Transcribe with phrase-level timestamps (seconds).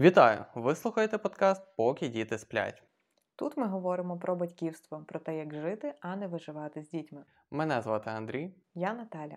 [0.00, 0.44] Вітаю!
[0.54, 2.82] Ви слухаєте подкаст Поки діти сплять.
[3.36, 7.24] Тут ми говоримо про батьківство, про те, як жити, а не виживати з дітьми.
[7.50, 8.54] Мене звати Андрій.
[8.74, 9.36] Я Наталя.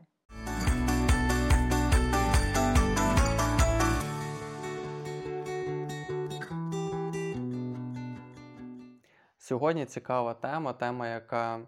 [9.38, 11.60] Сьогодні цікава тема, тема, яка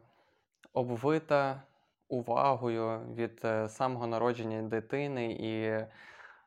[0.74, 1.64] обвита
[2.08, 5.86] увагою від е, самого народження дитини і,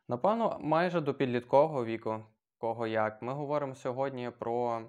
[0.08, 2.20] напевно, майже до підліткового віку,
[2.58, 3.22] кого як.
[3.22, 4.82] Ми говоримо сьогодні про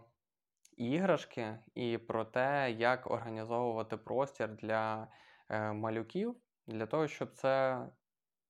[0.78, 5.08] іграшки і про те, як організовувати простір для
[5.50, 6.36] е, малюків,
[6.68, 7.86] для того, щоб це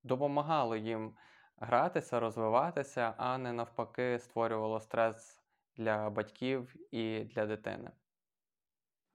[0.03, 1.15] допомагало їм
[1.57, 5.41] гратися, розвиватися, а не навпаки створювало стрес
[5.75, 7.91] для батьків і для дитини.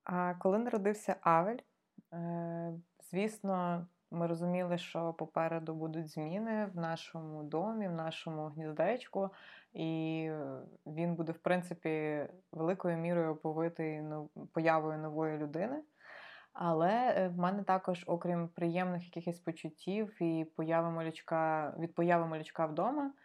[0.05, 1.59] А коли народився Авель,
[2.13, 9.31] е, звісно, ми розуміли, що попереду будуть зміни в нашому домі, в нашому гніздечку,
[9.73, 10.31] і
[10.87, 14.03] він буде, в принципі, великою мірою оповитий
[14.53, 15.83] появою нової людини.
[16.53, 22.67] Але е, в мене також, окрім приємних якихось почуттів і появи малючка від появи малючка
[22.67, 23.22] вдома, Е,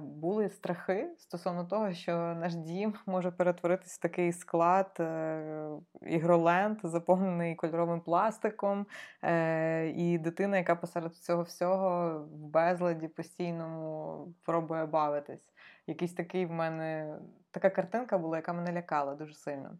[0.00, 5.68] були страхи стосовно того, що наш дім може перетворитися в такий склад е,
[6.02, 8.86] ігроленд, заповнений кольоровим пластиком,
[9.22, 15.52] е, і дитина, яка посеред цього всього в безладі постійному пробує бавитись.
[15.86, 17.18] Якийсь такий в мене
[17.50, 19.78] така картинка була, яка мене лякала дуже сильно.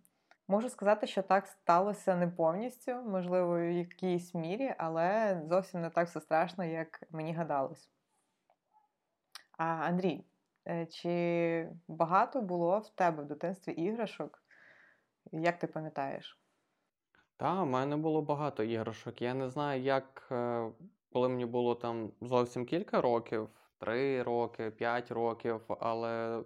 [0.48, 6.08] Можу сказати, що так сталося не повністю, можливо, в якійсь мірі, але зовсім не так
[6.08, 7.93] все страшно, як мені гадалось.
[9.58, 10.24] А Андрій,
[10.68, 14.42] е, чи багато було в тебе в дитинстві іграшок?
[15.32, 16.40] Як ти пам'ятаєш?
[17.36, 19.22] Та, в мене було багато іграшок.
[19.22, 20.70] Я не знаю, як е,
[21.12, 23.48] коли мені було там зовсім кілька років,
[23.78, 26.42] три роки, п'ять років, але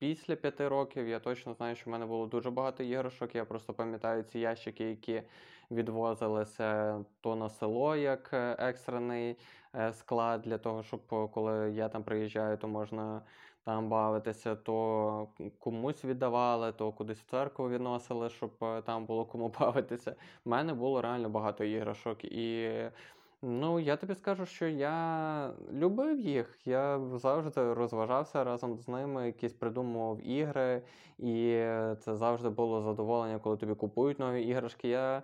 [0.00, 3.34] після п'яти років я точно знаю, що в мене було дуже багато іграшок.
[3.34, 5.22] Я просто пам'ятаю ці ящики, які
[5.70, 9.36] відвозилися то на село як е, екстрений
[9.74, 13.22] е, склад для того, щоб коли я там приїжджаю, то можна
[13.64, 15.28] там бавитися, то
[15.58, 20.16] комусь віддавали, то кудись в церкву відносили, щоб е, там було кому бавитися.
[20.44, 22.24] У мене було реально багато іграшок.
[22.24, 22.72] І
[23.42, 26.58] ну, я тобі скажу, що я любив їх.
[26.64, 30.82] Я завжди розважався разом з ними, якісь придумував ігри,
[31.18, 31.64] і
[32.00, 34.88] це завжди було задоволення, коли тобі купують нові іграшки.
[34.88, 35.22] Я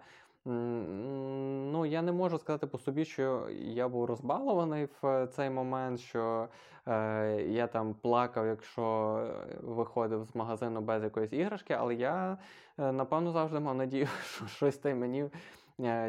[0.48, 6.48] Ну, я не можу сказати по собі, що я був розбалований в цей момент, що
[6.86, 9.20] е, я там плакав, якщо
[9.62, 12.38] виходив з магазину без якоїсь іграшки, але я,
[12.78, 15.30] е, напевно, завжди мав надію, що щось та мені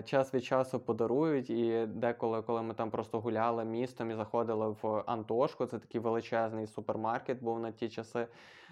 [0.05, 1.49] час від часу подарують.
[1.49, 6.67] І деколи, коли ми там просто гуляли містом і заходили в Антошку, це такий величезний
[6.67, 8.27] супермаркет був на ті часи.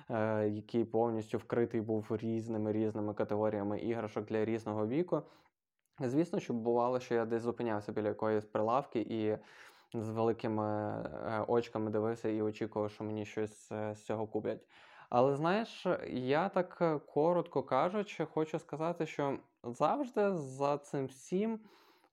[0.09, 5.21] Е, який повністю вкритий був різними різними категоріями іграшок для різного віку.
[5.99, 9.37] Звісно, що бувало, що я десь зупинявся біля якоїсь прилавки і
[9.93, 14.61] з великими е, очками дивився і очікував, що мені щось е, з цього куплять.
[15.09, 21.59] Але знаєш, я так е, коротко кажучи, хочу сказати, що завжди за цим всім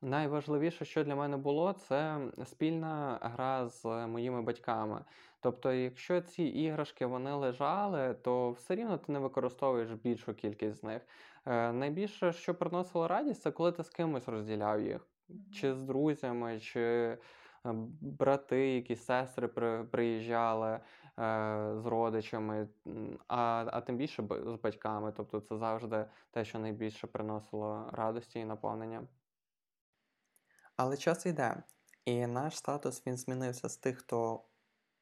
[0.03, 5.05] найважливіше, що для мене було, це спільна гра з моїми батьками.
[5.41, 10.83] Тобто, якщо ці іграшки вони лежали, то все рівно ти не використовуєш більшу кількість з
[10.83, 11.03] них.
[11.47, 15.07] Е, Найбільше, що приносило радість, це коли ти з кимось розділяв їх,
[15.53, 17.19] чи з друзями, чи е,
[18.01, 20.81] брати, якісь сестри при, приїжджали
[21.17, 22.69] з родичами,
[23.29, 25.13] а а тим більше з батьками.
[25.17, 29.09] Тобто це завжди те, що найбільше приносило радості і наповнення.
[30.77, 31.63] Але час йде,
[32.05, 34.45] і наш статус він змінився з тих, хто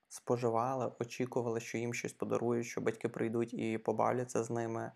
[0.09, 4.93] споживали, очікували, що їм щось подарують, що батьки прийдуть і побавляться з ними.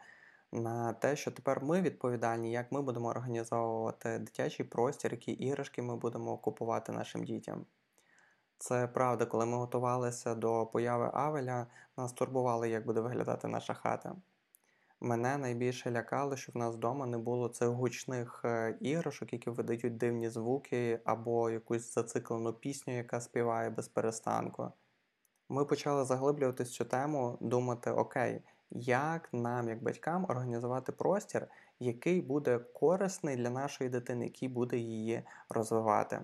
[0.52, 5.96] На те, що тепер ми відповідальні, як ми будемо організовувати дитячий простір, які іграшки ми
[5.96, 7.66] будемо купувати нашим дітям.
[8.58, 11.66] Це правда, коли ми готувалися до появи Авеля,
[11.96, 14.16] нас турбували, як буде виглядати наша хата.
[15.00, 19.96] Мене найбільше лякало, що в нас вдома не було цих гучних е, іграшок, які видають
[19.96, 24.72] дивні звуки, або якусь зациклену пісню, яка співає без перестанку.
[25.48, 31.48] Ми почали заглиблюватись цю тему, думати, окей, як нам, як батькам, організувати простір,
[31.80, 36.20] який буде корисний для нашої дитини, який буде її розвивати.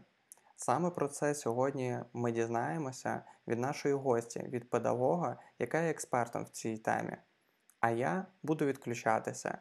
[0.62, 6.48] Саме про це сьогодні ми дізнаємося від нашої гості, від педагога, яка є експертом в
[6.48, 7.16] цій темі.
[7.80, 9.58] А я буду відключатися.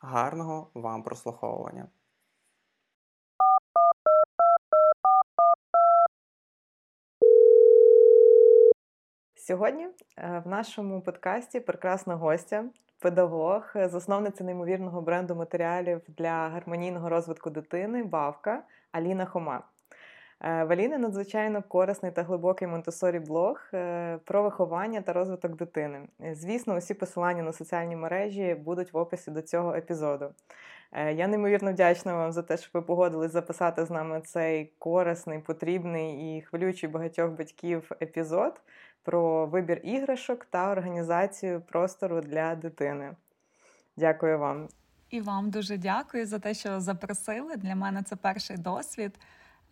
[0.00, 1.88] Гарного вам прослуховування!
[9.34, 9.88] Сьогодні
[10.18, 12.64] е, в нашому подкасті прекрасна гостя,
[12.98, 19.75] педагог, засновниця неймовірного бренду матеріалів для гармонійного розвитку дитини, бавка Аліна Хома.
[20.40, 26.08] Е, в Аліни надзвичайно корисний та глибокий монтесорі блог е, про виховання та розвиток дитини.
[26.32, 30.30] Звісно, усі посилання на соціальні мережі будуть в описі до цього епізоду.
[30.92, 35.38] Е, я неймовірно вдячна вам за те, що ви погодились записати з нами цей корисний,
[35.38, 38.60] потрібний і хвилюючий багатьох батьків епізод
[39.02, 43.12] про вибір іграшок та організацію простору для дитини.
[43.96, 44.68] Дякую вам.
[45.10, 47.56] І вам дуже дякую за те, що запросили.
[47.56, 49.18] Для мене це перший досвід.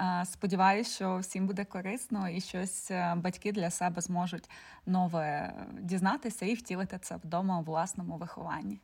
[0.00, 4.50] Е, сподіваюсь, що всім буде корисно і щось е, батьки для себе зможуть
[4.86, 8.80] нове дізнатися і втілити це вдома у власному вихованні.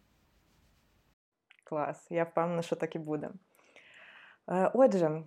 [1.65, 3.31] Клас, я впевнена, що так і буде.
[4.49, 5.23] Е, отже,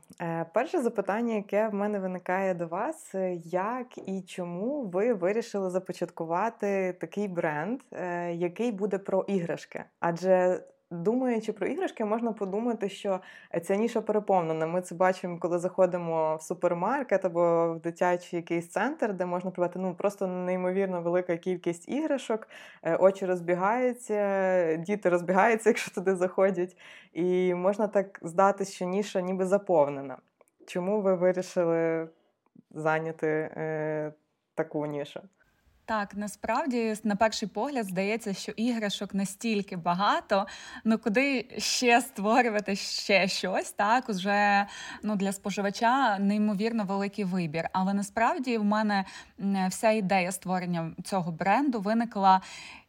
[0.53, 3.15] перше запитання, яке в мене виникає до вас:
[3.45, 7.81] як і чому ви вирішили започаткувати такий бренд,
[8.31, 9.83] який буде про іграшки?
[9.99, 13.19] Адже Думаючи про іграшки, можна подумати, що
[13.63, 14.67] ця ніша переповнена.
[14.67, 19.79] Ми це бачимо, коли заходимо в супермаркет або в дитячий якийсь центр, де можна придбати
[19.79, 22.47] ну просто неймовірно велика кількість іграшок,
[22.83, 26.77] е, очі розбігаються, діти розбігаються, якщо туди заходять.
[27.13, 30.17] І можна так здати, що ніша ніби заповнена.
[30.67, 32.09] Чому ви вирішили
[32.71, 34.13] зайняти е,
[34.55, 35.21] таку нішу?
[35.93, 40.47] Так, насправді, на перший погляд, здається, що іграшок настільки багато,
[40.83, 44.65] ну куди ще створювати ще щось, так уже
[45.03, 47.69] ну для споживача неймовірно великий вибір.
[47.73, 49.05] Але насправді в мене
[49.69, 52.41] вся ідея створення цього бренду виникла.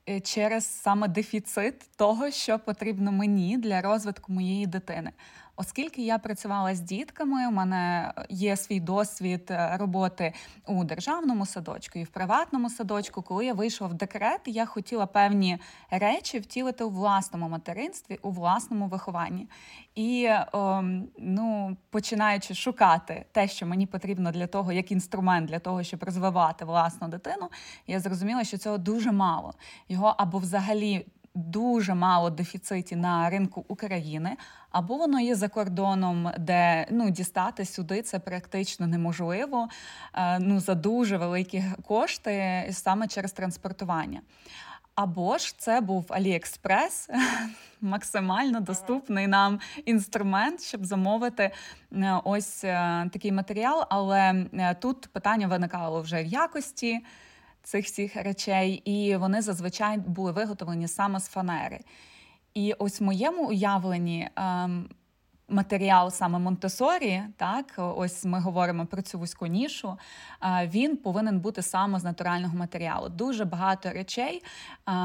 [0.08, 5.10] Е, через саме дефіцит того, що потрібно мені для розвитку моєї дитини.
[5.56, 10.32] Оскільки я працювала з дітками, у мене є свій досвід е, роботи
[10.66, 13.22] у державному садочку і в приватному садочку.
[13.22, 15.58] Коли я вийшла в декрет, я хотіла певні
[15.90, 19.48] речі втілити у власному материнстві, у власному вихованні.
[19.94, 25.58] І о, ем, ну, починаючи шукати те, що мені потрібно для того, як інструмент для
[25.58, 27.50] того, щоб розвивати власну дитину,
[27.86, 29.54] я зрозуміла, що цього дуже мало.
[29.88, 34.36] Його або взагалі дуже мало дефіциті на ринку України,
[34.70, 39.68] або воно є за кордоном, де ну дістати сюди це практично неможливо.
[40.14, 44.20] Е, ну за дуже великі кошти саме через транспортування.
[44.94, 47.10] Або ж це був Аліекспрес,
[47.80, 51.50] максимально доступний нам інструмент, щоб замовити
[51.92, 53.86] е, ось е, такий матеріал.
[53.90, 54.46] Але
[54.80, 57.00] тут питання виникало вже в якості
[57.64, 61.80] цих всіх речей, і вони зазвичай були виготовлені саме з фанери.
[62.54, 64.28] І ось в моєму уявленні.
[64.36, 64.88] Ем,
[65.48, 69.98] матеріал саме Монтесорі, так ось ми говоримо про цю вузьку нішу.
[70.64, 73.08] Він повинен бути саме з натурального матеріалу.
[73.08, 74.42] Дуже багато речей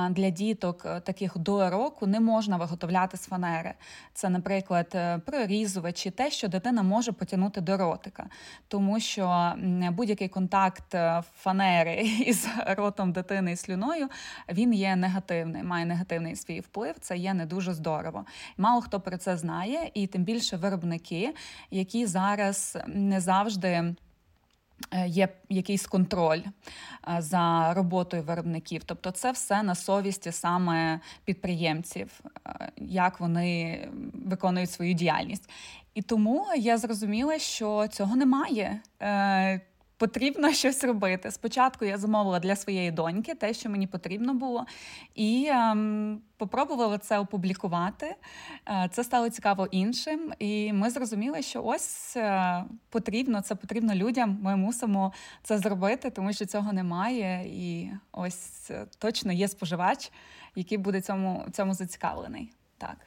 [0.10, 3.74] для діток, е, таких до року, не можна виготовляти з фанери.
[4.14, 8.26] Це, наприклад, е, прорізувачі, те, що дитина може потягнути до ротика,
[8.68, 9.54] тому що
[9.92, 11.96] будь-який контакт е, фанери
[12.26, 14.10] із ротом дитини і слюною
[14.50, 16.96] він є негативний, має негативний свій вплив.
[17.00, 18.26] Це є не дуже здорово.
[18.58, 21.34] Мало хто про це знає, і тим більше виробники,
[21.72, 23.96] які зараз не завжди.
[24.92, 32.22] Е, є якийсь контроль е, за роботою виробників, тобто це все на совісті саме підприємців,
[32.48, 35.50] е, як вони виконують свою діяльність.
[35.94, 38.82] І тому я зрозуміла, що цього немає
[40.00, 41.32] потрібно щось робити.
[41.32, 44.66] Спочатку я замовила для своєї доньки те, що мені потрібно було,
[45.16, 48.16] і ем, попробувала це опублікувати.
[48.68, 54.40] Е, це стало цікаво іншим, і ми зрозуміли, що ось е, потрібно, це потрібно людям.
[54.42, 55.14] Ми мусимо
[55.44, 57.44] це зробити, тому що цього немає.
[57.48, 60.12] І ось е, точно є споживач,
[60.56, 62.54] який буде цьому, цьому зацікавлений.
[62.78, 62.98] Так.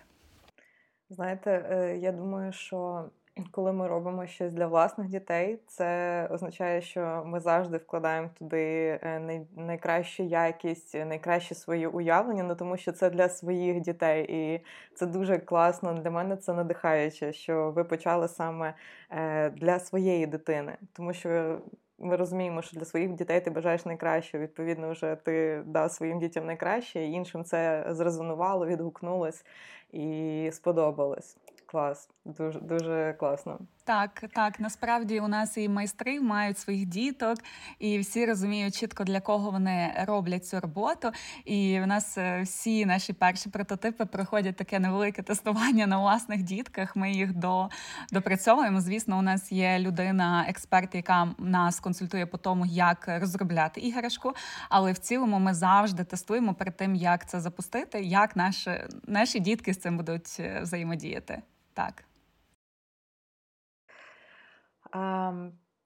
[1.10, 3.10] Знаєте, е, я думаю, що
[3.50, 9.44] коли ми робимо щось для власних дітей, це означає, що ми завжди вкладаємо туди е,
[9.56, 15.38] найкращу якість, найкраще свої уявлення, ну тому що це для своїх дітей, і це дуже
[15.38, 15.94] класно.
[15.94, 18.74] Для мене це надихаюче, що ви почали саме
[19.10, 21.58] е, для своєї дитини, тому що.
[22.04, 24.38] Ми розуміємо, що для своїх дітей ти бажаєш найкраще.
[24.38, 29.44] Відповідно, вже ти дав своїм дітям найкраще, і іншим це зрезонувало, відгукнулось
[29.92, 31.36] і сподобалось.
[31.72, 33.58] Клас, дуже дуже класно.
[33.84, 37.38] Так, так, насправді у нас і майстри мають своїх діток,
[37.78, 41.10] і всі розуміють чітко для кого вони роблять цю роботу.
[41.44, 46.96] І в нас е, всі наші перші прототипи проходять таке невелике тестування на власних дітках.
[46.96, 47.68] Ми їх до,
[48.12, 48.80] допрацьовуємо.
[48.80, 54.32] Звісно, у нас є людина, експерт, яка нас консультує по тому, як розробляти іграшку.
[54.68, 58.70] Але в цілому ми завжди тестуємо перед тим, як це запустити, як наші,
[59.06, 61.42] наші дітки з цим будуть е, взаємодіяти.
[61.74, 62.04] Так.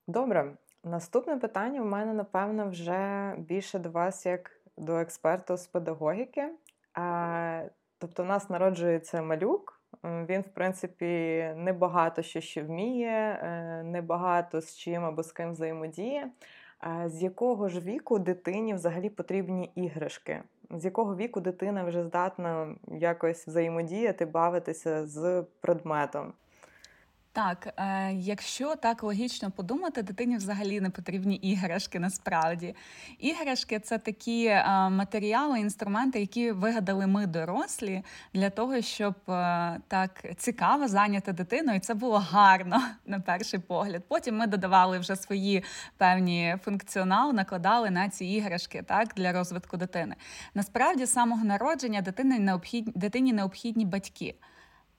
[0.07, 6.53] Добре, наступне питання у мене, напевно, вже більше до вас, як до експерта з педагогіки.
[7.99, 9.81] Тобто, у нас народжується малюк.
[10.05, 11.07] Він, в принципі,
[11.57, 16.31] небагато що ще вміє, е, небагато з чим або з ким взаємодіє.
[17.07, 20.43] З якого ж віку дитині взагалі потрібні іграшки?
[20.71, 26.33] З якого віку дитина вже здатна якось взаємодіяти, бавитися з предметом?
[27.37, 32.75] Так, е, якщо так логічно подумати, дитині взагалі не потрібні іграшки насправді.
[33.19, 38.03] Іграшки це такі е, матеріали, інструменти, які вигадали ми дорослі
[38.35, 44.03] для того, щоб е, так цікаво зайняти дитину, і це було гарно на перший погляд.
[44.09, 45.65] Потім ми додавали вже свої
[45.97, 50.15] певні функціонал, накладали на ці іграшки так для розвитку дитини.
[50.55, 54.35] Насправді, з самого народження дитині необхідні дитині необхідні батьки.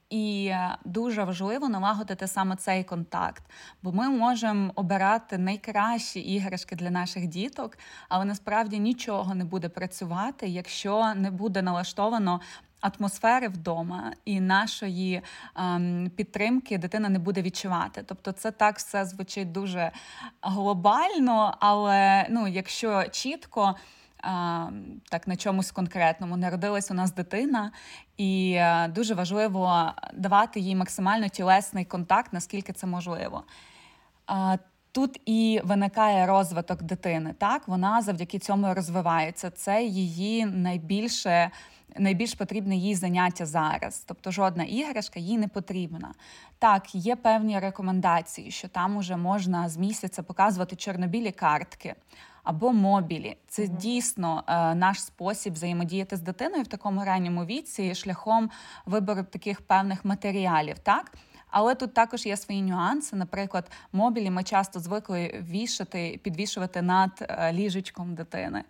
[0.09, 0.53] І
[0.85, 3.43] дуже важливо налагодити саме цей контакт,
[3.83, 7.77] бо ми можемо обирати найкращі іграшки для наших діток,
[8.09, 12.41] але насправді нічого не буде працювати, якщо не буде налаштовано.
[12.81, 15.21] Атмосфери вдома і нашої
[15.55, 18.03] ем, підтримки дитина не буде відчувати.
[18.05, 19.91] Тобто, це так все звучить дуже
[20.41, 23.75] глобально, але ну, якщо чітко
[25.09, 26.37] так на чомусь конкретному.
[26.37, 27.71] Народилась у нас дитина,
[28.17, 33.43] і е, дуже важливо давати їй максимально тілесний контакт, наскільки це можливо.
[34.91, 37.35] Тут і виникає розвиток дитини.
[37.37, 39.49] Так, вона завдяки цьому розвивається.
[39.49, 41.51] Це її найбільше.
[41.99, 46.13] Найбільш потрібне їй заняття зараз, тобто жодна іграшка їй не потрібна.
[46.59, 51.95] Так, є певні рекомендації, що там уже можна з місяця показувати чорнобілі картки
[52.47, 53.37] або мобілі.
[53.47, 53.77] Це mm-hmm.
[53.77, 58.49] дійсно е, наш спосіб взаємодіяти з дитиною в такому ранньому віці шляхом
[58.85, 60.79] вибору таких певних матеріалів.
[60.79, 61.13] так?
[61.49, 63.15] Але тут також є свої нюанси.
[63.15, 68.63] Наприклад, мобілі ми часто звикли вішати, підвішувати над е, ліжечком дитини.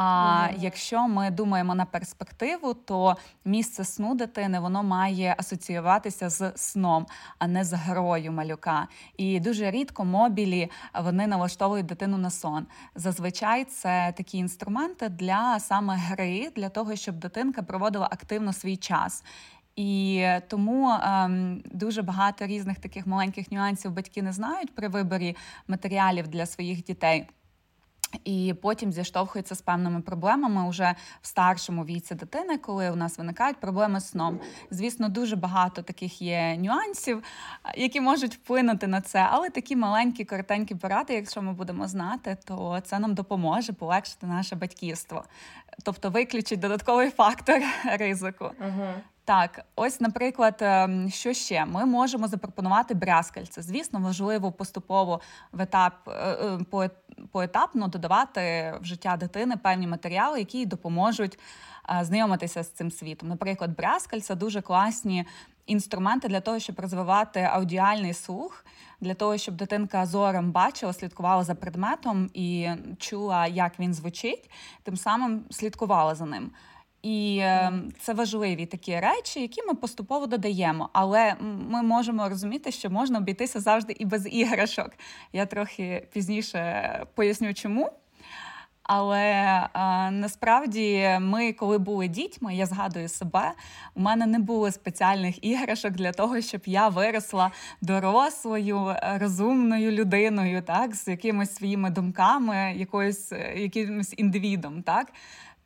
[0.00, 7.06] А якщо ми думаємо на перспективу, то місце сну дитини воно має асоціюватися з сном,
[7.38, 8.88] а не з грою малюка.
[9.16, 10.70] І дуже рідко мобілі
[11.02, 12.66] вони налаштовують дитину на сон.
[12.94, 19.24] Зазвичай це такі інструменти для саме гри, для того, щоб дитинка проводила активно свій час.
[19.76, 25.36] І тому ем, дуже багато різних таких маленьких нюансів батьки не знають при виборі
[25.68, 27.26] матеріалів для своїх дітей.
[28.24, 33.56] І потім зіштовхується з певними проблемами вже в старшому віці дитини, коли у нас виникають
[33.56, 34.40] проблеми з сном.
[34.70, 37.22] Звісно, дуже багато таких є нюансів,
[37.76, 42.80] які можуть вплинути на це, але такі маленькі, коротенькі поради, якщо ми будемо знати, то
[42.84, 45.24] це нам допоможе полегшити наше батьківство,
[45.84, 47.62] тобто виключить додатковий фактор
[47.98, 48.50] ризику.
[48.60, 48.94] Угу.
[49.28, 53.62] Так, ось, наприклад, ем, що ще ми можемо запропонувати брязкальце.
[53.62, 55.20] Звісно, важливо поступово
[55.52, 56.10] в етап е,
[56.72, 56.90] е,
[57.32, 61.38] поетапно додавати в життя дитини певні матеріали, які допоможуть
[61.90, 63.28] е, знайомитися з цим світом.
[63.28, 65.24] Наприклад, брязкальця дуже класні
[65.66, 68.64] інструменти для того, щоб розвивати аудіальний слух,
[69.00, 72.68] для того, щоб дитинка зором бачила, слідкувала за предметом і
[72.98, 74.50] чула, як він звучить,
[74.82, 76.50] тим самим слідкувала за ним.
[77.02, 80.90] І е, це важливі такі речі, які ми поступово додаємо.
[80.92, 81.34] Але
[81.70, 84.90] ми можемо розуміти, що можна обійтися завжди і без іграшок.
[85.32, 87.90] Я трохи пізніше поясню, чому.
[88.82, 89.68] Але е,
[90.10, 93.52] насправді ми, коли були дітьми, я згадую себе,
[93.94, 97.50] у мене не було спеціальних іграшок для того, щоб я виросла
[97.80, 104.82] дорослою, розумною людиною, так, з якимись своїми думками, якоюсь якимось індивідом.
[104.82, 105.12] так.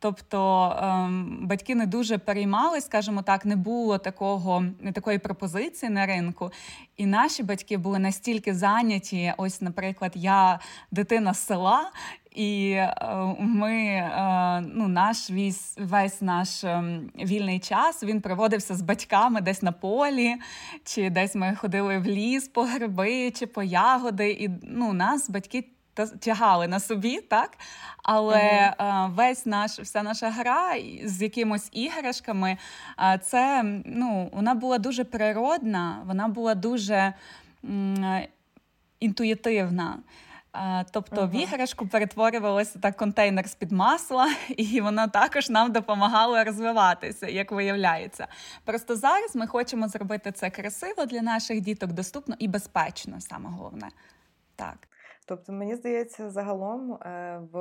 [0.03, 6.51] Тобто ем, батьки не дуже переймали, скажімо так, не було такого такої пропозиції на ринку.
[6.97, 9.35] І наші батьки були настільки зайняті.
[9.37, 11.91] Ось, наприклад, я дитина з села,
[12.35, 12.97] і е,
[13.39, 19.63] ми е, ну, наш весь, весь наш ем, вільний час він проводився з батьками десь
[19.63, 20.37] на полі,
[20.85, 24.31] чи десь ми ходили в ліс по гриби чи по ягоди.
[24.31, 25.65] І ну, нас батьки
[26.21, 27.51] тягали на собі, так?
[28.03, 29.15] Але uh-huh.
[29.15, 32.57] весь наш, вся наша гра з якимось іграшками,
[33.23, 37.15] це ну, вона була дуже природна, вона була дуже
[39.01, 39.99] інтуїтивна.
[40.91, 47.53] Тобто в іграшку перетворювалося так контейнер з-під масла, і воно також нам допомагало розвиватися, як
[47.53, 48.27] виявляється.
[48.65, 53.89] Просто зараз ми хочемо зробити це красиво для наших діток, доступно і безпечно, саме головне.
[54.57, 54.89] Так.
[55.33, 57.57] Тобто, мені здається, загалом е, в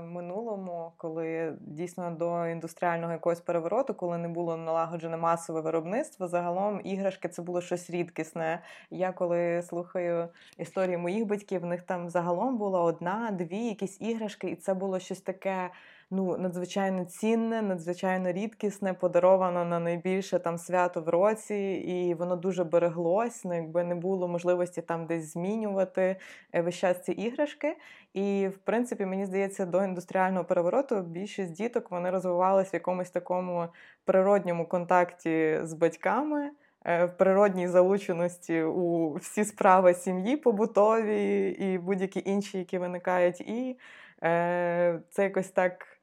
[0.00, 7.28] минулому, коли дійсно до індустріального якогось перевороту, коли не було налагоджене масове виробництво, загалом іграшки
[7.28, 8.62] це було щось рідкісне.
[8.90, 10.28] Я коли слухаю
[10.58, 14.98] історії моїх батьків, в них там загалом була одна, дві якісь іграшки, і це було
[14.98, 15.70] щось таке
[16.10, 21.54] ну, надзвичайно цінне, надзвичайно рідкісне, подаровано на найбільше там свято в році,
[21.86, 23.44] і воно дуже береглось.
[23.44, 26.16] Ну, якби не було можливості там десь змінювати
[26.52, 27.76] е, весь час ці іграшки.
[28.14, 33.68] І, в принципі, мені здається, до індустріального перевороту більшість діток вони розвивалися в якомусь такому
[34.04, 36.50] природньому контакті з батьками.
[36.84, 43.78] Е, в природній залученості у всі справи сім'ї побутові і будь-які інші, які виникають, і
[44.22, 45.93] е, це якось так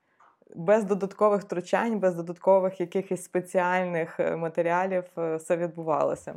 [0.56, 6.36] без додаткових втручань, без додаткових якихось спеціальних е, матеріалів е, все відбувалося.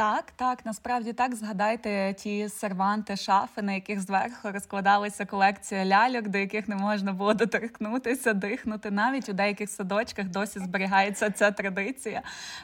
[0.00, 1.34] Так, так, насправді так.
[1.34, 7.34] Згадайте ті серванти, шафи, на яких зверху розкладалася колекція ляльок, до яких не можна було
[7.34, 8.90] доторкнутися, дихнути.
[8.90, 12.22] Навіть у деяких садочках досі зберігається ця традиція,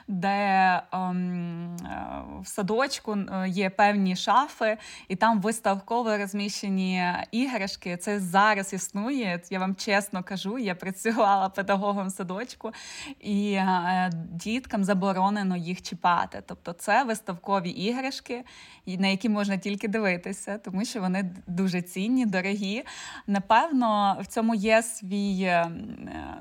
[0.09, 4.78] де ем, е, в садочку є певні шафи,
[5.09, 7.97] і там виставково розміщені іграшки.
[7.97, 9.43] Це зараз існує.
[9.50, 12.73] Я вам чесно кажу, я працювала педагогом в садочку,
[13.21, 16.43] і е, діткам заборонено їх чіпати.
[16.47, 18.45] Тобто, це виставкові іграшки,
[18.87, 22.85] на які можна тільки дивитися, тому що вони дуже цінні, дорогі.
[23.26, 25.71] Напевно, в цьому є свій, е,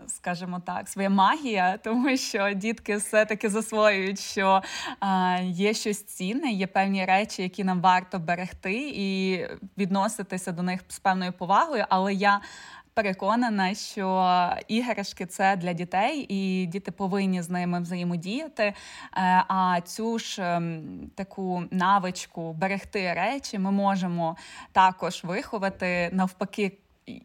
[0.08, 4.62] скажімо так, своя магія, тому що дітки все-таки засвоюють, що
[5.02, 9.40] е, є щось цінне, є певні речі, які нам варто берегти і
[9.78, 11.86] відноситися до них з певною повагою.
[11.90, 12.42] Але я
[12.96, 18.64] переконана, що іграшки це для дітей, і діти повинні з ними взаємодіяти.
[18.64, 18.74] Е,
[19.48, 20.84] а цю ж ем,
[21.16, 24.38] таку навичку берегти речі ми можемо
[24.72, 26.78] також виховати навпаки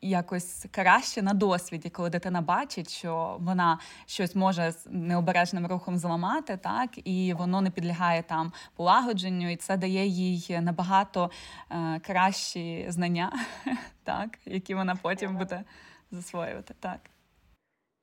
[0.02, 6.56] якось краще на досвіді, коли дитина бачить, що вона щось може з необережним рухом зламати,
[6.56, 11.30] так і воно не підлягає там полагодженню, і це дає їй набагато
[11.70, 13.32] е, кращі знання,
[14.04, 15.64] так, які вона потім буде
[16.10, 16.74] засвоювати.
[16.80, 17.00] Так.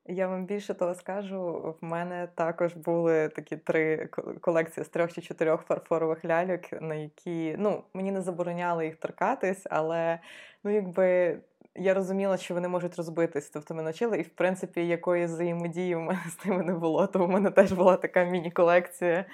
[0.09, 1.75] Я вам більше того скажу.
[1.81, 4.07] В мене також були такі три
[4.41, 9.67] колекції з трьох чи чотирьох фарфорових ляльок, на які ну мені не забороняли їх торкатись,
[9.69, 10.19] але
[10.63, 11.39] ну якби
[11.77, 15.99] я розуміла, що вони можуть розбитись, тобто ми навчили, і в принципі якоїсь взаємодії в
[15.99, 17.07] мене з ними не було.
[17.07, 19.25] Тому в мене теж була така міні-колекція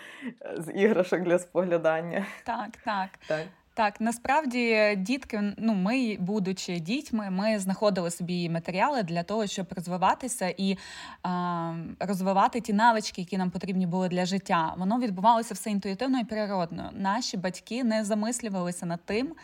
[0.41, 2.25] е, з іграшок для споглядання.
[2.45, 3.09] Так, так.
[3.27, 3.43] так.
[3.75, 10.53] Так, насправді дітки, ну ми, будучи дітьми, ми знаходили собі матеріали для того, щоб розвиватися
[10.57, 10.77] і
[11.23, 14.73] а, розвивати ті навички, які нам потрібні були для життя.
[14.77, 16.89] Воно відбувалося все інтуїтивно і природно.
[16.93, 19.35] Наші батьки не замислювалися над тим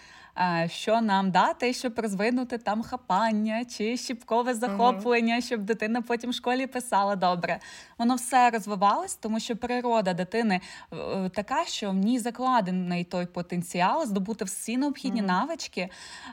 [0.67, 5.45] що нам дати, щоб розвинути там хапання чи щіпкове захоплення, uh-huh.
[5.45, 7.59] щоб дитина потім в школі писала добре.
[7.97, 10.61] Воно все розвивалось, тому що природа дитини
[10.93, 15.27] е, така, що в ній закладений той потенціал здобути всі необхідні uh-huh.
[15.27, 15.89] навички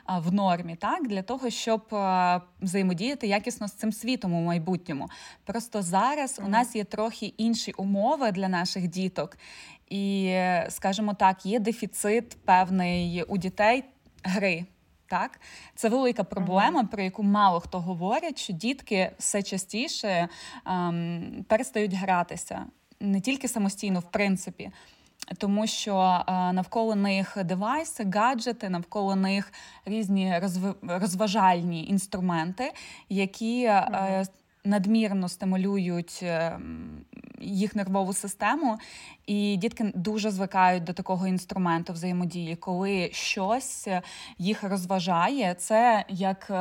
[0.07, 1.81] в нормі, так для того, щоб
[2.61, 5.09] взаємодіяти якісно з цим світом у майбутньому.
[5.45, 6.45] Просто зараз uh-huh.
[6.45, 9.37] у нас є трохи інші умови для наших діток.
[9.89, 10.35] І,
[10.69, 13.83] скажімо так, є дефіцит певний у дітей
[14.27, 14.65] гри.
[15.09, 15.39] Так,
[15.75, 20.27] це велика проблема, про яку мало хто говорить, що дітки все частіше
[20.65, 22.65] ем, перестають гратися
[22.99, 24.71] не тільки самостійно, в принципі,
[25.37, 29.53] тому що е, навколо них девайси, гаджети, навколо них
[29.85, 30.75] різні розв...
[30.81, 32.73] розважальні інструменти,
[33.09, 34.25] які е,
[34.67, 37.05] надмірно стимулюють ем,
[37.41, 38.77] їх нервову систему,
[39.25, 43.87] і дітки дуже звикають до такого інструменту взаємодії, коли щось
[44.37, 46.51] їх розважає, це як.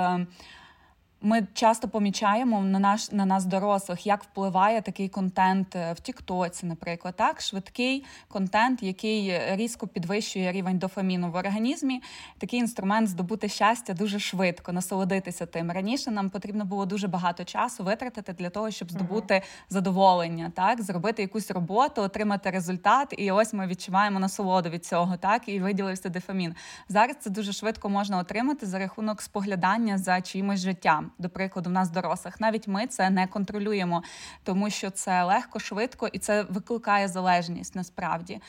[1.26, 6.66] Ми часто помічаємо на наш на нас, дорослих, як впливає такий контент е, в Тіктоці,
[6.66, 12.02] наприклад, так швидкий контент, який різко підвищує рівень дофаміну в організмі.
[12.38, 15.70] Такий інструмент здобути щастя дуже швидко, насолодитися тим.
[15.70, 19.42] Раніше нам потрібно було дуже багато часу витратити для того, щоб здобути uh-huh.
[19.70, 25.48] задоволення, так зробити якусь роботу, отримати результат, і ось ми відчуваємо насолоду від цього, так
[25.48, 26.54] і виділився дофамін.
[26.88, 31.10] Зараз це дуже швидко можна отримати за рахунок споглядання за чимось життям.
[31.18, 32.40] До прикладу, в нас дорослих.
[32.40, 34.02] Навіть ми це не контролюємо,
[34.42, 38.40] тому що це легко, швидко і це викликає залежність насправді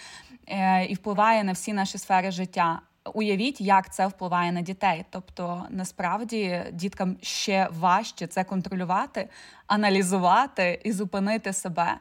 [0.47, 2.81] е, і впливає на всі наші сфери життя.
[3.13, 5.05] Уявіть, як це впливає на дітей.
[5.09, 9.29] Тобто, насправді діткам ще важче це контролювати,
[9.67, 11.97] аналізувати і зупинити себе.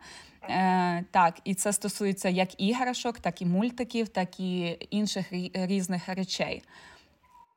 [0.48, 6.62] Е, Так, і це стосується як іграшок, так і мультиків, так і інших різних речей.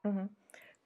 [0.04, 0.30] Угу.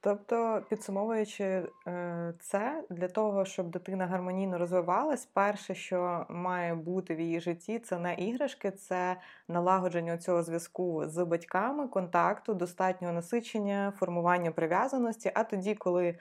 [0.04, 1.44] Тобто, підсумовуючи
[1.88, 7.80] е, це, для того, щоб дитина гармонійно розвивалась, перше, що має бути в її житті,
[7.80, 9.16] це не іграшки, це
[9.48, 15.32] налагодження цього зв'язку з батьками, контакту, достатнього насичення, формування прив'язаності.
[15.36, 16.16] А тоді, коли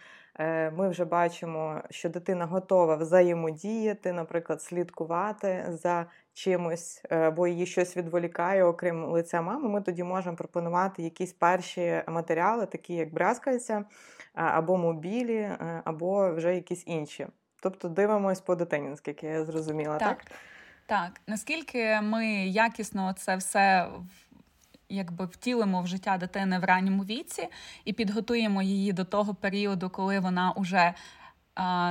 [0.76, 7.96] ми вже бачимо, що дитина готова взаємодіяти, наприклад, слідкувати за чимось, е, або її щось
[7.96, 13.84] відволікає, окрім лиця мами, ми тоді можемо пропонувати якісь перші матеріали, такі як брязкальця,
[14.34, 17.26] або мобілі, е, або вже якісь інші.
[17.62, 20.24] Тобто дивимось по дитині, наскільки я зрозуміла, так?
[20.24, 20.32] Так,
[20.86, 21.20] так.
[21.26, 23.88] наскільки ми якісно це все
[24.92, 27.48] якби втілимо в життя дитини в ранньому віці
[27.84, 30.94] і підготуємо її до того періоду, коли вона вже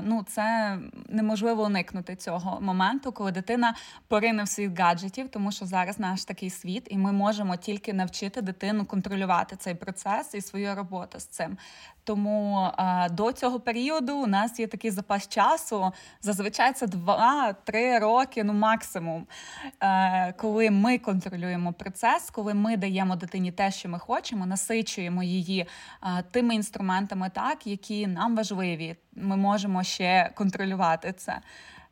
[0.04, 0.78] Ну, це
[1.10, 3.76] неможливо уникнути цього моменту, коли дитина
[4.08, 8.42] порине в світ гаджетів, тому що зараз наш такий світ, і ми можемо тільки навчити
[8.42, 11.58] дитину контролювати цей процес і свою роботу з цим.
[12.04, 12.68] Тому
[13.12, 15.92] до цього періоду у нас є такий запас часу.
[16.22, 19.28] Зазвичай це 2-3 роки, ну максимум,
[19.84, 25.66] е, коли ми контролюємо процес, коли ми даємо дитині те, що ми хочемо, насичуємо її
[26.32, 28.96] тими інструментами, так які нам важливі.
[29.16, 31.42] Ми можемо ще контролювати це.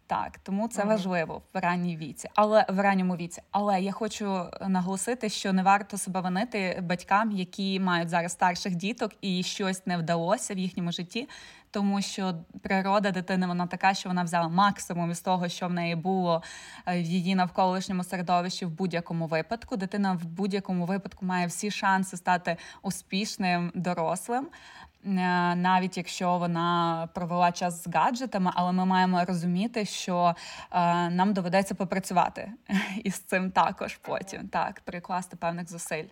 [0.09, 0.91] Так, тому це ага.
[0.91, 3.41] важливо в ранній віці, але в ранньому віці.
[3.51, 9.11] Але я хочу наголосити, що не варто себе винити батькам, які мають зараз старших діток,
[9.21, 11.29] і щось не вдалося в їхньому житті,
[11.71, 15.95] тому що природа дитини вона така, що вона взяла максимум із того, що в неї
[15.95, 16.43] було
[16.87, 19.77] е, в її навколишньому середовищі в будь-якому випадку.
[19.77, 24.47] Дитина в будь-якому випадку має всі шанси стати успішним дорослим.
[25.05, 25.09] Е,
[25.55, 30.35] навіть якщо вона провела час з гаджетами, але ми маємо розуміти, що
[30.71, 32.51] е, нам доведеться попрацювати
[33.03, 36.05] із цим також потім, так, прикласти певних зусиль.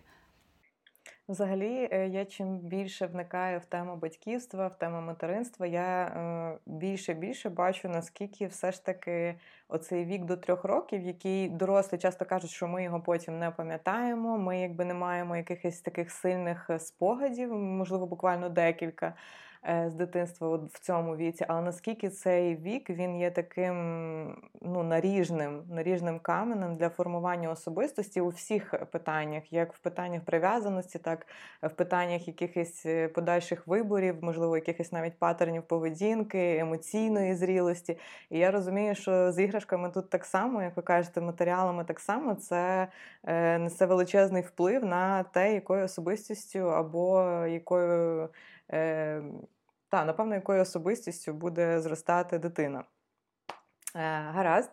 [1.28, 7.14] Взагалі, е, я чим більше вникаю в тему батьківства, в тему материнства, я е, більше
[7.14, 9.34] більше бачу, наскільки все ж таки
[9.68, 14.38] оцей вік до трьох років, який дорослі часто кажуть, що ми його потім не пам'ятаємо.
[14.38, 19.14] Ми якби не маємо якихось таких сильних е, спогадів, можливо, буквально декілька.
[19.64, 23.76] Е, з дитинства в цьому віці, але наскільки цей вік він є таким
[24.62, 31.26] ну, наріжним, наріжним каменем для формування особистості у всіх питаннях, як в питаннях прив'язаності, так
[31.62, 37.98] в питаннях якихось е, подальших виборів, можливо, якихось навіть патернів поведінки, емоційної зрілості.
[38.30, 42.34] І я розумію, що з іграшками тут так само, як ви кажете, матеріалами так само
[42.34, 42.88] це
[43.24, 48.28] е, несе величезний вплив на те, якою особистістю або якою.
[48.72, 49.22] Е,
[49.88, 52.84] та, напевно, якою особистістю буде зростати дитина.
[53.96, 54.00] Е,
[54.30, 54.70] Гаразд.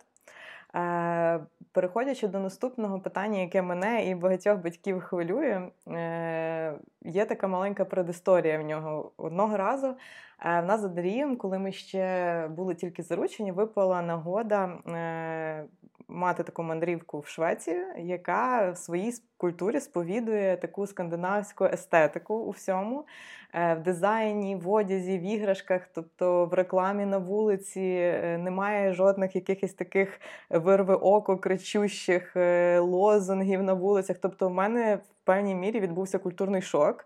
[0.75, 6.73] Е, Переходячи до наступного питання, яке мене і багатьох батьків хвилює, е,
[7.05, 9.11] є така маленька предісторія в нього.
[9.17, 14.65] Одного разу е, в нас за Дарієм, коли ми ще були тільки заручені, випала нагода
[14.65, 15.65] е,
[16.07, 23.05] мати таку мандрівку в Швецію, яка в своїй культурі сповідує таку скандинавську естетику у всьому,
[23.53, 29.73] е, в дизайні, в одязі, в іграшках, тобто в рекламі на вулиці немає жодних якихось
[29.73, 32.35] таких вирви око, кричущих
[32.79, 34.17] лозунгів на вулицях.
[34.21, 37.05] Тобто, в мене певній мірі відбувся культурний шок.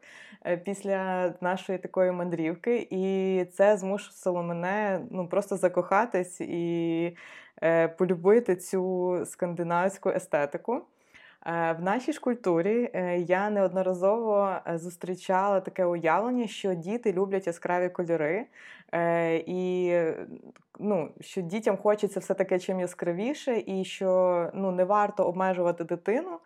[0.65, 7.15] Після нашої такої мандрівки, і це змусило мене ну просто закохатись і
[7.61, 10.73] Е, полюбити цю скандинавську естетику.
[10.75, 10.81] Е,
[11.79, 18.45] в нашій ж культурі е, я неодноразово зустрічала таке уявлення, що діти люблять яскраві кольори,
[19.45, 19.93] і
[20.79, 26.39] ну, що дітям хочеться все таке чим яскравіше, і що ну, не варто обмежувати дитину.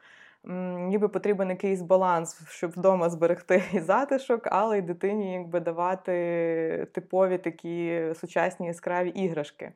[0.78, 7.38] Ніби потрібен якийсь баланс, щоб вдома зберегти і затишок, але й дитині якби давати типові
[7.38, 9.72] такі сучасні яскраві іграшки.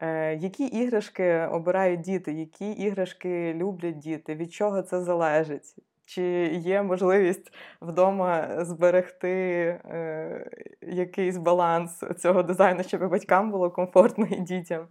[0.00, 5.76] Е, які іграшки обирають діти, які іграшки люблять діти, від чого це залежить?
[6.04, 10.50] Чи є можливість вдома зберегти е,
[10.82, 14.86] якийсь баланс цього дизайну, щоб батькам було комфортно і дітям?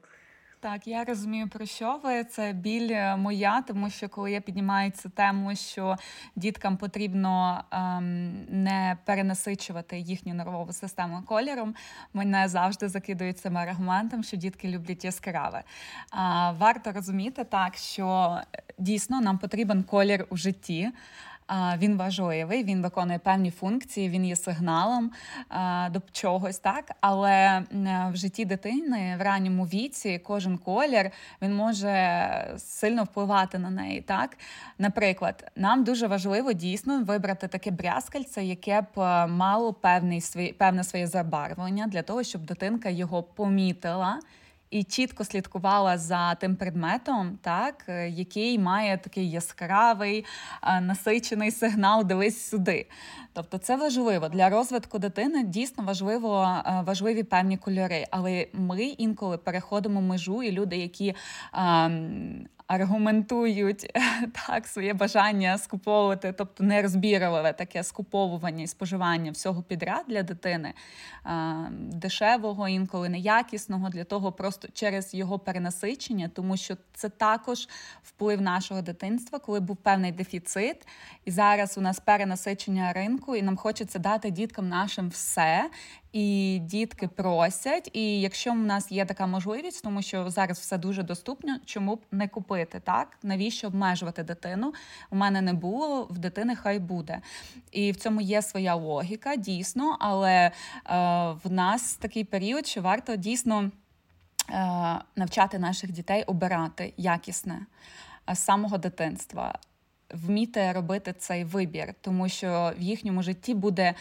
[0.60, 2.24] Так, я розумію, про що ви.
[2.24, 5.96] Це біль е, моя, тому що коли я піднімаю цю тему, що
[6.36, 11.76] діткам потрібно ем, не перенасичувати їхню нервову систему кольором,
[12.14, 15.64] мене завжди закидують цим аргументом, що дітки люблять яскраве.
[16.12, 20.92] А, Варто розуміти так, що е, дійсно нам потрібен колір у житті.
[21.78, 25.12] Він важливий, він виконує певні функції, він є сигналом
[25.92, 27.64] до чогось, так але
[28.12, 34.02] в житті дитини в ранньому віці кожен колір він може сильно впливати на неї.
[34.02, 34.38] Так,
[34.78, 40.22] наприклад, нам дуже важливо дійсно вибрати таке брязкальце, яке б е, мало певний
[40.58, 44.20] певне своє забарвлення для того, щоб дитинка його помітила
[44.70, 50.26] і чітко слідкувала за тим предметом, так, е, який має такий яскравий
[50.64, 52.88] е, насичений сигнал Дивись сюди.
[53.34, 55.44] Тобто це важливо для розвитку дитини.
[55.44, 58.06] Дійсно важливо е, важливі певні кольори.
[58.12, 61.16] Але ми інколи переходимо межу, і люди, які
[61.54, 63.94] ем, аргументують
[64.48, 70.74] так своє бажання скуповувати, тобто нерозбірливе таке скуповування і споживання всього підряд для дитини,
[71.80, 77.68] дешевого, інколи неякісного, для того просто через його перенасичення, тому що це також
[78.04, 80.88] вплив нашого дитинства, коли був певний дефіцит,
[81.26, 85.70] і зараз у нас перенасичення ринку, і нам хочеться дати діткам нашим все
[86.14, 87.90] і дітки просять.
[87.94, 92.02] І якщо в нас є така можливість, тому що зараз все дуже доступно, чому б
[92.12, 92.80] не купити?
[92.80, 94.74] Так навіщо обмежувати дитину?
[95.10, 97.22] У мене не було в дитини, хай буде.
[97.72, 100.52] І в цьому є своя логіка, дійсно, але е,
[101.44, 103.72] в нас такий період, що варто дійсно.
[104.50, 107.66] Е, навчати наших дітей обирати якісне
[108.34, 109.60] з самого дитинства,
[110.14, 113.94] вміти робити цей вибір, тому що в їхньому житті буде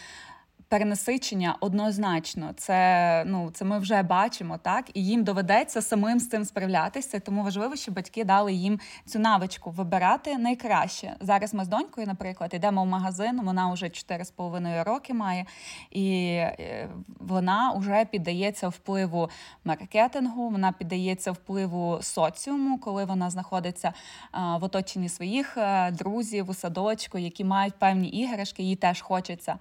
[0.69, 2.53] перенасичення однозначно.
[2.57, 7.19] Це ну це ми вже бачимо, так і їм доведеться самим з цим справлятися.
[7.19, 11.15] Тому важливо, щоб батьки дали їм цю навичку вибирати найкраще.
[11.21, 13.41] Зараз ми з донькою, наприклад, йдемо в магазин.
[13.43, 15.45] Вона вже 4,5 роки має,
[15.91, 19.29] і е, вона вже піддається впливу
[19.65, 20.49] маркетингу.
[20.49, 23.93] Вона піддається впливу соціуму, коли вона знаходиться
[24.33, 29.59] в оточенні своїх е, друзів у садочку, які мають певні іграшки, їй теж хочеться.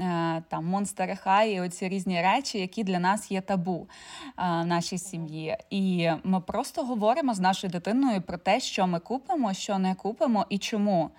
[0.00, 4.66] Е, там Monster хай, і оці різні речі, які для нас є табу е, в
[4.66, 5.56] нашій сім'ї.
[5.70, 10.46] І ми просто говоримо з нашою дитиною про те, що ми купимо, що не купимо
[10.48, 11.10] і чому.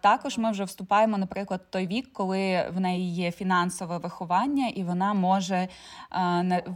[0.00, 4.82] Також ми вже вступаємо, наприклад, в той вік, коли в неї є фінансове виховання, і
[4.82, 5.68] вона може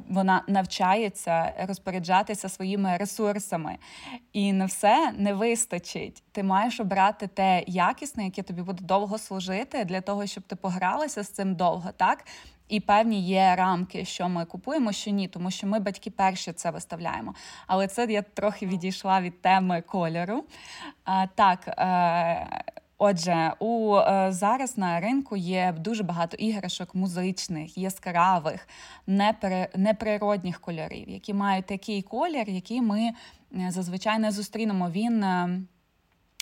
[0.09, 3.79] вона навчається розпоряджатися своїми ресурсами.
[4.33, 6.23] І на все не вистачить.
[6.33, 11.23] Ти маєш обрати те якісне, яке тобі буде довго служити, для того, щоб ти погралася
[11.23, 12.25] з цим довго, так?
[12.69, 16.71] І певні є рамки, що ми купуємо, що ні, тому що ми батьки перші це
[16.71, 17.35] виставляємо.
[17.67, 20.45] Але це я трохи відійшла від теми кольору.
[21.05, 21.69] А, Так.
[21.69, 22.65] Е,
[23.01, 28.69] Отже, у е, зараз на ринку є дуже багато іграшок музичних, яскравих,
[29.07, 33.13] непри, неприродних кольорів, які мають такий колір, який ми е,
[33.71, 34.91] зазвичай не зустрінемо.
[34.91, 35.61] Він е,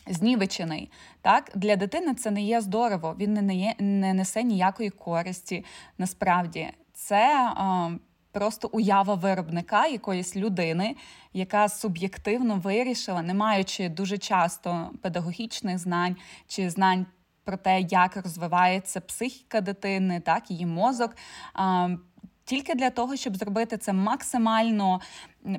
[0.09, 0.91] знівечений.
[1.23, 1.51] Так?
[1.55, 5.65] Для дитини це не є здорово, він не, є, не несе ніякої користі.
[5.99, 7.99] Насправді, це е,
[8.33, 10.97] просто уява виробника якоїсь людини,
[11.33, 16.17] яка суб'єктивно вирішила, не маючи дуже часто педагогічних знань
[16.47, 17.07] чи знань.
[17.45, 21.17] Про те, як розвивається психіка дитини, так її мозок,
[22.45, 25.01] тільки для того, щоб зробити це максимально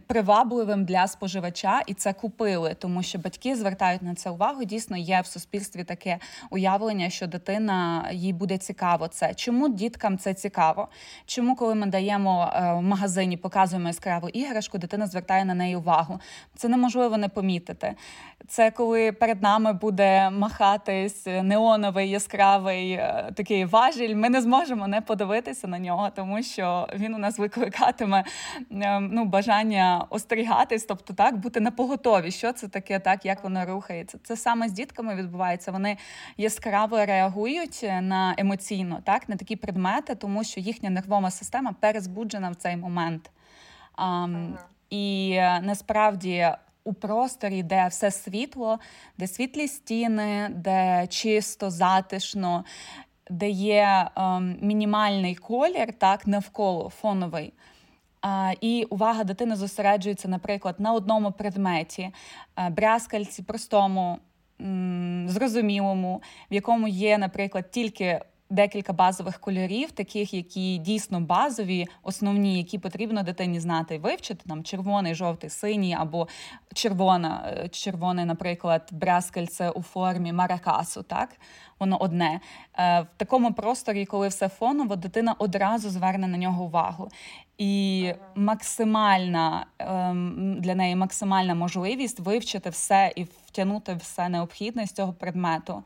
[0.08, 4.63] привабливим для споживача, і це купили, тому що батьки звертають на це увагу.
[4.63, 6.19] Дійсно, є в суспільстві таке
[6.50, 9.08] уявлення, що дитина їй буде цікаво.
[9.08, 10.88] Це чому діткам це цікаво?
[11.26, 16.19] Чому, коли ми даємо е, в магазині, показуємо яскраву іграшку, дитина звертає на неї увагу?
[16.56, 17.95] Це неможливо не помітити.
[18.47, 24.15] Це коли перед нами буде махатись неоновий яскравий е, такий важіль.
[24.15, 28.23] Ми не зможемо не подивитися на нього, тому що він у нас викликатиме
[28.71, 33.44] ем, ну бажання вміння остерігатись, тобто так бути на поготові, що це таке, так як
[33.44, 34.20] воно рухається.
[34.24, 35.72] Це саме з дітками відбувається.
[35.72, 35.98] Вони
[36.38, 42.56] яскраво реагують на емоційно, так на такі предмети, тому що їхня нервова система перезбуджена в
[42.56, 43.32] цей момент.
[43.96, 44.48] А, ага.
[44.90, 46.50] І е, насправді.
[46.84, 48.80] У просторі, де все світло,
[49.18, 52.66] де світлі стіни, де чисто, затишно,
[53.30, 57.54] де є ем, мінімальний колір, так навколо фоновий.
[58.62, 62.10] І увага дитини зосереджується, наприклад, на одному предметі,
[62.72, 64.20] брязкальці, простому,
[65.28, 72.80] зрозумілому, в якому є, наприклад, тільки декілька базових кольорів, таких, які дійсно базові, основні, які
[72.80, 74.44] потрібно дитині знати і вивчити.
[74.50, 76.28] Там червоний, жовтий, синій або
[76.74, 81.04] червона, е, червоний, наприклад, брязкальце у формі маракасу.
[81.04, 81.30] так?
[81.80, 82.40] Воно одне.
[82.80, 87.10] Е, в такому просторі, коли все фоново, дитина одразу зверне на нього увагу.
[87.58, 95.14] І максимальна ем, для неї максимальна можливість вивчити все і втягнути все необхідне з цього
[95.14, 95.84] предмету.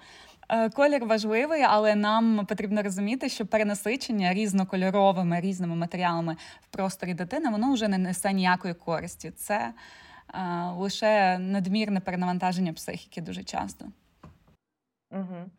[0.54, 7.50] Е, колір важливий, але нам потрібно розуміти, що перенасичення різнокольоровими різними матеріалами в просторі дитини
[7.50, 9.32] воно вже не несе ніякої користі.
[9.32, 9.74] Це
[10.34, 10.44] е,
[10.78, 13.86] лише надмірне перенавантаження психіки дуже часто.
[15.12, 15.52] Угу.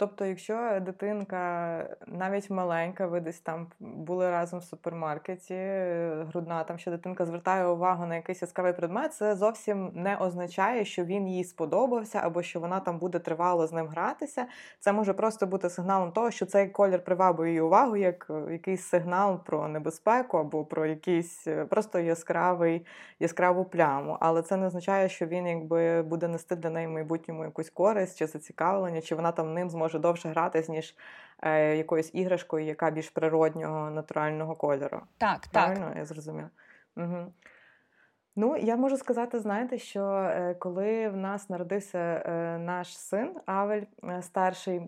[0.00, 6.78] Тобто, якщо дитинка навіть маленька, ви десь там були разом в супермаркеті, е, грудна, там
[6.78, 11.44] що дитинка звертає увагу на якийсь яскравий предмет, це зовсім не означає, що він їй
[11.44, 14.46] сподобався, або що вона там буде тривало з ним гратися.
[14.78, 18.82] Це може просто бути сигналом того, що цей колір привабує її увагу, як е, якийсь
[18.82, 22.86] сигнал про небезпеку, або про якийсь е, просто яскравий
[23.18, 24.16] яскраву пляму.
[24.20, 28.18] Але це не означає, що він якби буде нести для неї в майбутньому якусь користь
[28.18, 30.94] чи зацікавлення, чи вона там ним зможе може довше гратись, ніж
[31.42, 35.00] е, якоюсь іграшкою, яка більш природнього, натурального кольору.
[35.18, 35.96] Так, Правильно, так.
[35.96, 36.50] я зрозуміла.
[36.96, 37.32] Угу.
[38.36, 43.82] Ну, я можу сказати, знаєте, що е, коли в нас народився е, наш син Авель
[44.04, 44.80] е, старший.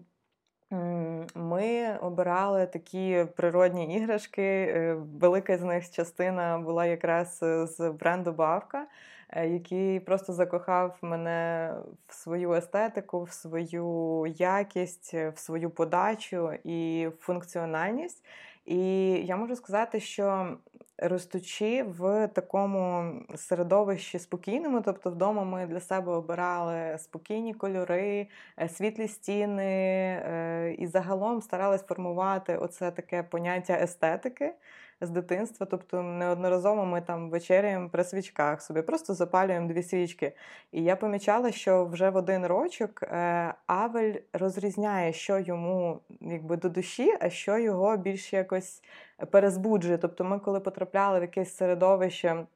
[1.35, 4.75] Ми обирали такі природні іграшки.
[5.21, 8.87] Велика з них частина була якраз з бренду Бавка.
[9.33, 11.75] Е, який просто закохав мене
[12.09, 18.25] в свою естетику, в свою якість, в свою подачу і функціональність.
[18.65, 20.57] І я можу сказати, що
[20.99, 28.27] ростучи в такому середовищі спокійному, тобто вдома ми для себе обирали спокійні кольори,
[28.59, 34.53] е, світлі стіни, е, і загалом старались формувати оце таке поняття естетики
[35.03, 35.67] з дитинства.
[35.71, 40.33] Тобто неодноразово ми там вечеряємо при свічках собі, просто запалюємо дві свічки.
[40.73, 46.69] І я помічала, що вже в один рочок е, Авель розрізняє, що йому якби до
[46.69, 48.83] душі, а що його більш якось
[49.31, 49.99] перезбуджує.
[49.99, 52.47] Тобто, ми, коли потрапляли в якесь середовище.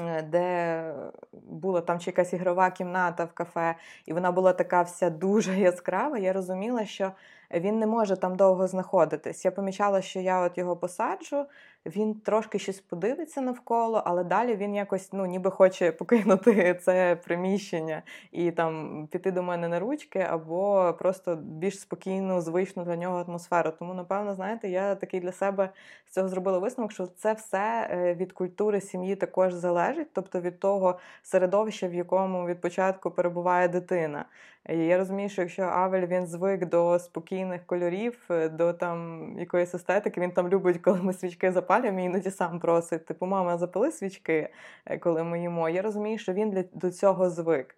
[0.00, 0.94] Е, де
[1.32, 3.74] була там чи якась ігрова кімната в кафе,
[4.06, 7.12] і вона була така вся дуже яскрава, я розуміла, що
[7.54, 9.44] він не може там довго знаходитись.
[9.44, 11.46] Я помічала, що я от його посаджу,
[11.86, 18.02] він трошки щось подивиться навколо, але далі він якось ну, ніби хоче покинути це приміщення
[18.32, 23.72] і там піти до мене на ручки, або просто більш спокійну, звичну для нього атмосферу.
[23.78, 25.70] Тому, напевно, знаєте, я такий для себе
[26.06, 30.60] з цього зробила висновок, що це все е, від культури сім'ї також залежить, тобто від
[30.60, 34.24] того середовища, в якому від початку перебуває дитина.
[34.68, 36.98] І я розумію, що якщо Авель він звик до
[37.40, 42.04] спокійних кольорів, е, до там якоїсь естетики, він там любить, коли ми свічки запалюємо, і
[42.04, 44.48] іноді сам просить, типу, мама, запали свічки,
[44.86, 45.68] е, коли ми їмо.
[45.68, 47.76] Я розумію, що він для до цього звик.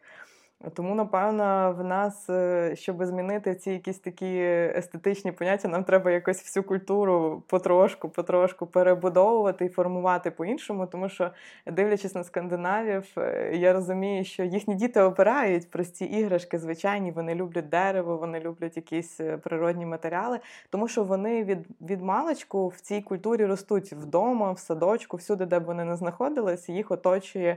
[0.74, 4.38] Тому, напевно, в нас, е, щоб змінити ці якісь такі
[4.76, 10.86] естетичні поняття, нам треба якось всю культуру потрошку, потрошку перебудовувати і формувати по-іншому.
[10.86, 11.30] Тому що,
[11.66, 17.68] дивлячись на скандинавів, е, я розумію, що їхні діти обирають прості іграшки, звичайні, вони люблять
[17.68, 23.02] дерево, вони люблять якісь е, природні матеріали, тому що вони від від маличку в цій
[23.02, 27.56] культурі ростуть вдома, в садочку, всюди, де б вони не знаходились, їх оточує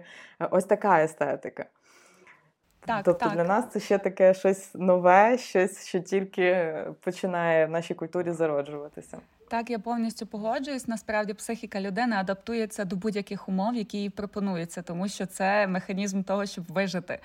[0.51, 1.65] ось така естетика.
[2.85, 3.33] Так, Тобто так.
[3.35, 9.17] для нас це ще таке щось нове, щось, що тільки починає в нашій культурі зароджуватися.
[9.49, 10.87] Так, я повністю погоджуюсь.
[10.87, 16.45] Насправді психіка людини адаптується до будь-яких умов, які їй пропонуються, тому що це механізм того,
[16.45, 17.19] щоб вижити.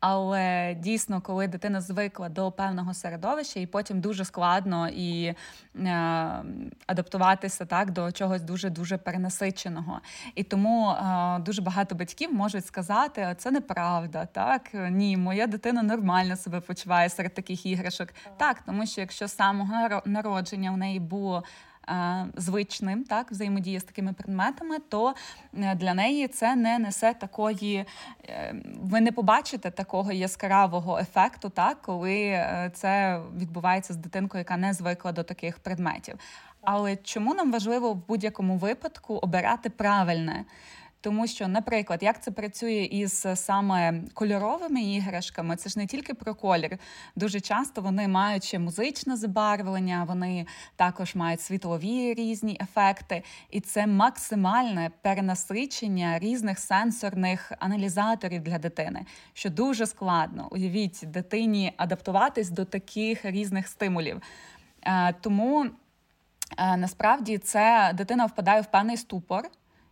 [0.00, 5.34] Але дійсно, коли дитина звикла до певного середовища, і потім дуже складно і е,
[6.86, 10.00] адаптуватися так до чогось дуже дуже перенасиченого.
[10.34, 14.26] І тому е, дуже багато батьків можуть сказати, це неправда.
[14.26, 18.08] Так ні, моя дитина нормально себе почуває серед таких іграшок.
[18.36, 21.44] Так, тому що якщо з самого народження в неї було
[22.36, 25.14] звичним, так, взаємодія з такими предметами, то
[25.54, 27.84] е, для неї це не несе такої,
[28.28, 34.72] е, ви не побачите такого яскравого ефекту, так, коли це відбувається з дитинкою, яка не
[34.72, 36.14] звикла до таких предметів.
[36.62, 40.44] Але чому нам важливо в будь-якому випадку обирати правильне?
[41.02, 46.34] Тому що, наприклад, як це працює із саме кольоровими іграшками, це ж не тільки про
[46.34, 46.78] колір.
[47.16, 50.46] Дуже часто вони мають ще музичне забарвлення, вони
[50.76, 59.50] також мають світлові різні ефекти, і це максимальне перенасичення різних сенсорних аналізаторів для дитини, що
[59.50, 60.48] дуже складно.
[60.50, 64.22] Уявіть дитині адаптуватись до таких різних стимулів.
[64.82, 65.66] Е, тому
[66.58, 69.50] е, насправді це дитина впадає в певний ступор.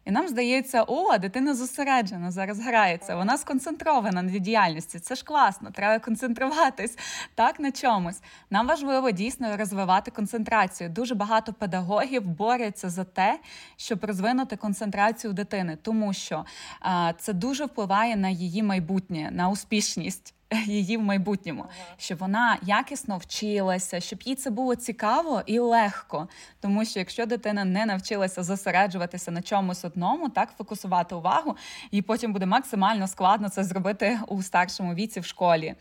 [0.09, 4.99] І нам здається, о, дитина зосереджена, зараз грається, вона сконцентрована на діяльності.
[4.99, 6.99] Це ж класно, треба концентруватись
[7.35, 8.21] так на чомусь.
[8.51, 10.91] Нам важливо дійсно розвивати концентрацію.
[10.91, 13.41] Дуже багато педагогів борються за те,
[13.77, 16.45] щоб розвинути концентрацію дитини, тому що
[16.81, 20.35] а, це дуже впливає на її майбутнє, на успішність.
[20.67, 21.65] її в майбутньому,
[21.97, 26.29] щоб вона якісно вчилася, щоб їй це було цікаво і легко.
[26.61, 31.57] Тому що якщо дитина не навчилася зосереджуватися на чомусь одному, так фокусувати увагу,
[31.91, 35.75] їй потім буде максимально складно це зробити у старшому віці в школі.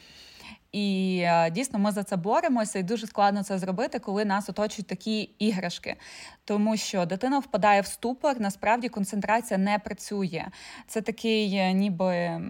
[0.72, 4.88] І е, дійсно ми за це боремося, і дуже складно це зробити, коли нас оточують
[4.88, 5.96] такі іграшки.
[6.46, 10.46] Тому що дитина впадає в ступор, насправді концентрація не працює.
[10.88, 12.42] Це такий, е, ніби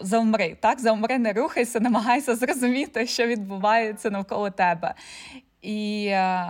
[0.00, 4.94] завмри, так завмри, не рухайся, намагайся зрозуміти, що відбувається навколо тебе.
[5.64, 6.48] І е,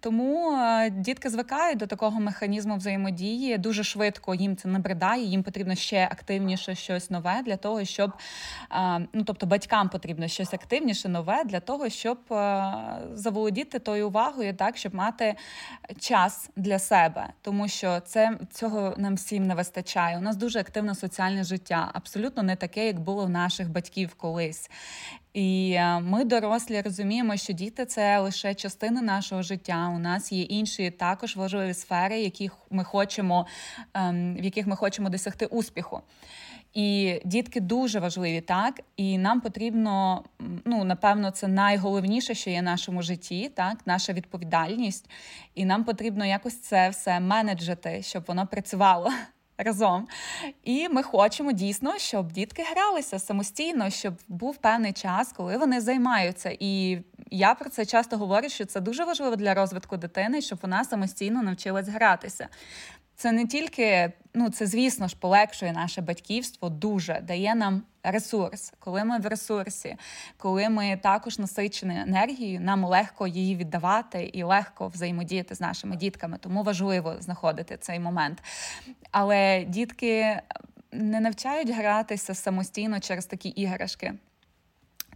[0.00, 5.74] тому е, дітки звикають до такого механізму взаємодії дуже швидко їм це набридає, їм потрібно
[5.74, 8.12] ще активніше щось нове для того, щоб
[8.72, 12.18] е, ну тобто батькам потрібно щось активніше, нове для того, щоб
[13.14, 15.34] заволодіти тою увагою, так щоб мати
[16.00, 20.18] час для себе, тому що це цього нам всім не вистачає.
[20.18, 24.70] У нас дуже активне соціальне життя, абсолютно не таке, як було в наших батьків колись.
[25.34, 29.92] І е, ми, дорослі, розуміємо, що діти це лише частина нашого життя.
[29.94, 33.46] У нас є інші також важливі сфери, яких ми хочемо,
[33.94, 36.00] ем, в яких ми хочемо досягти успіху.
[36.74, 40.24] І дітки дуже важливі, так і нам потрібно,
[40.64, 45.10] ну напевно, це найголовніше, що є в нашому житті, так, наша відповідальність,
[45.54, 49.10] і нам потрібно якось це все менеджити, щоб воно працювало
[49.58, 50.08] разом.
[50.64, 56.56] І ми хочемо дійсно, щоб дітки гралися самостійно, щоб був певний час, коли вони займаються.
[56.60, 56.98] І
[57.30, 61.42] я про це часто говорю, що це дуже важливо для розвитку дитини, щоб вона самостійно
[61.42, 62.48] навчилась гратися.
[63.16, 68.72] Це не тільки, ну це звісно ж полегшує наше батьківство, дуже дає нам ресурс.
[68.78, 69.96] Коли ми в ресурсі,
[70.36, 76.38] коли ми також насичені енергією, нам легко її віддавати і легко взаємодіяти з нашими дітками.
[76.40, 78.42] Тому важливо знаходити цей момент.
[79.10, 80.40] Але дітки
[80.92, 84.14] не навчають гратися самостійно через такі іграшки.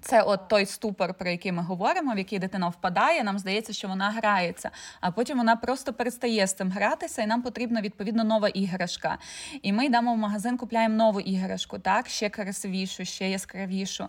[0.03, 3.25] Це от той ступор, про який ми говоримо, в який дитина впадає.
[3.25, 7.43] Нам здається, що вона грається, а потім вона просто перестає з цим гратися, і нам
[7.43, 9.19] потрібна відповідно нова іграшка.
[9.63, 14.09] І ми йдемо в магазин, купляємо нову іграшку, так ще красивішу, ще яскравішу.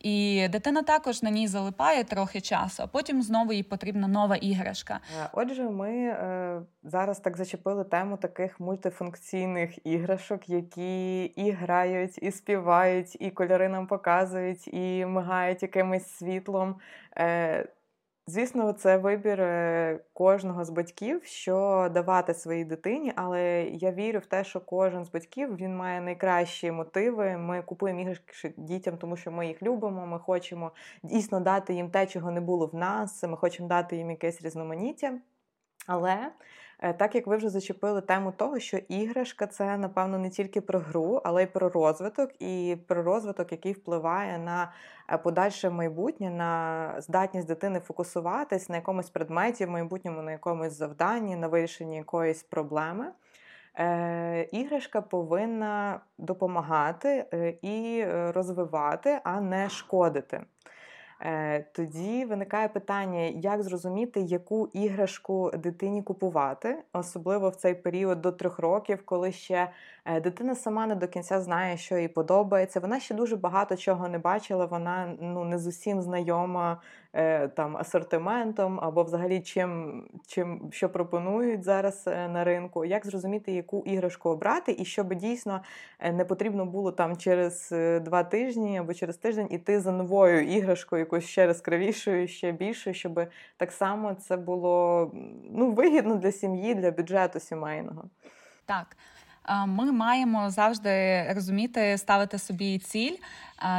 [0.00, 5.00] І дитина також на ній залипає трохи часу, а потім знову їй потрібна нова іграшка.
[5.22, 12.30] Е, отже, ми е, зараз так зачепили тему таких мультифункційних іграшок, які і грають, і
[12.30, 16.76] співають, і кольори нам показують, і мигають допомагають якимось світлом.
[17.18, 17.68] Е,
[18.26, 24.26] Звісно, це вибір е, кожного з батьків, що давати своїй дитині, але я вірю в
[24.26, 27.36] те, що кожен з батьків він має найкращі мотиви.
[27.36, 30.06] Ми купуємо іграшки дітям, тому що ми їх любимо.
[30.06, 30.72] Ми хочемо
[31.02, 33.22] дійсно дати їм те, чого не було в нас.
[33.22, 35.18] Ми хочемо дати їм якесь різноманіття.
[35.86, 36.30] Але
[36.78, 41.20] так як ви вже зачепили тему того, що іграшка це, напевно, не тільки про гру,
[41.24, 44.72] але й про розвиток, і про розвиток, який впливає на
[45.12, 51.36] е, подальше майбутнє, на здатність дитини фокусуватись на якомусь предметі, в майбутньому на якомусь завданні,
[51.36, 53.06] на вирішенні якоїсь проблеми.
[53.78, 60.40] Е, Іграшка повинна допомагати е, і розвивати, а не шкодити.
[61.26, 68.32] Е, тоді виникає питання, як зрозуміти, яку іграшку дитині купувати, особливо в цей період до
[68.32, 69.70] трьох років, коли ще
[70.04, 72.80] е, дитина сама не до кінця знає, що їй подобається.
[72.80, 76.80] Вона ще дуже багато чого не бачила, вона ну не з усім знайома
[77.54, 83.82] там асортиментом або взагалі чим, чим що пропонують зараз е, на ринку, як зрозуміти, яку
[83.86, 85.60] іграшку обрати, і щоб дійсно
[85.98, 87.68] е, не потрібно було там через
[88.00, 93.20] два тижні або через тиждень іти за новою іграшкою, якоюсь ще яскравішою, ще більшою, щоб
[93.56, 95.10] так само це було
[95.50, 98.04] ну, вигідно для сім'ї, для бюджету сімейного.
[98.66, 98.96] Так.
[99.66, 103.16] Ми маємо завжди розуміти, ставити собі ціль,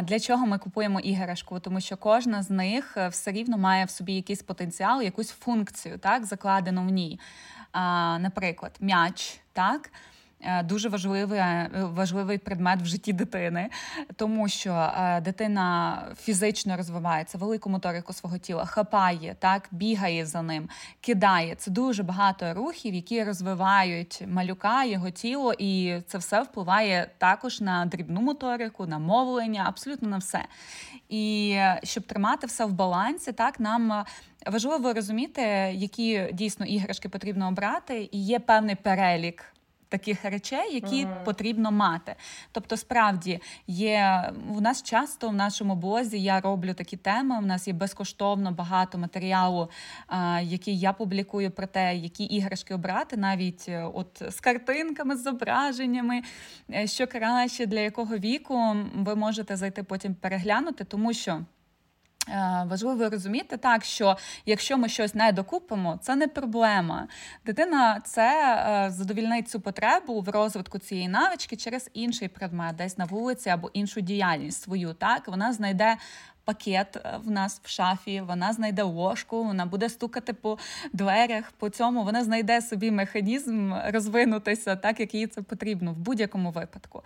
[0.04, 3.90] для чого ми купуємо іграшку, тому що кожна з них е, все рівно має в
[3.90, 7.20] собі якийсь потенціал, якусь функцію, так, закладену в ній.
[8.20, 9.92] Наприклад, м'яч, так.
[10.42, 13.70] Е, дуже важливий е, важливий предмет в житті дитини,
[14.16, 20.70] тому що е, дитина фізично розвивається, велику моторику свого тіла, хапає, так, бігає за ним,
[21.02, 21.56] кидає.
[21.56, 27.86] Це дуже багато рухів, які розвивають малюка, його тіло, і це все впливає також на
[27.86, 30.46] дрібну моторику, на мовлення, абсолютно на все.
[31.10, 34.06] І щоб тримати все в балансі, так нам.
[34.52, 35.42] Важливо розуміти,
[35.74, 39.56] які дійсно іграшки потрібно обрати, і є певний перелік
[39.98, 41.24] таких речей, які mm.
[41.24, 42.16] потрібно мати.
[42.52, 47.38] Тобто, справді є у нас часто в нашому блозі я роблю такі теми.
[47.38, 49.70] У нас є безкоштовно багато матеріалу,
[50.08, 55.24] а, який я публікую про те, які іграшки обрати, навіть е, от з картинками, з
[55.24, 56.22] зображеннями,
[56.74, 61.46] е, що краще для якого віку ви можете зайти потім переглянути, тому що.
[62.30, 67.08] Е, важливо розуміти так, що якщо ми щось не докупимо, це не проблема.
[67.46, 68.56] Дитина це
[68.88, 73.70] е, задовільнить цю потребу в розвитку цієї навички через інший предмет, десь на вулиці або
[73.74, 74.94] іншу діяльність свою.
[74.94, 75.98] Так вона знайде
[76.46, 80.58] пакет е, в нас в шафі, вона знайде ложку, вона буде стукати по
[80.94, 81.52] дверях.
[81.52, 87.04] По цьому вона знайде собі механізм розвинутися так, як їй це потрібно в будь-якому випадку.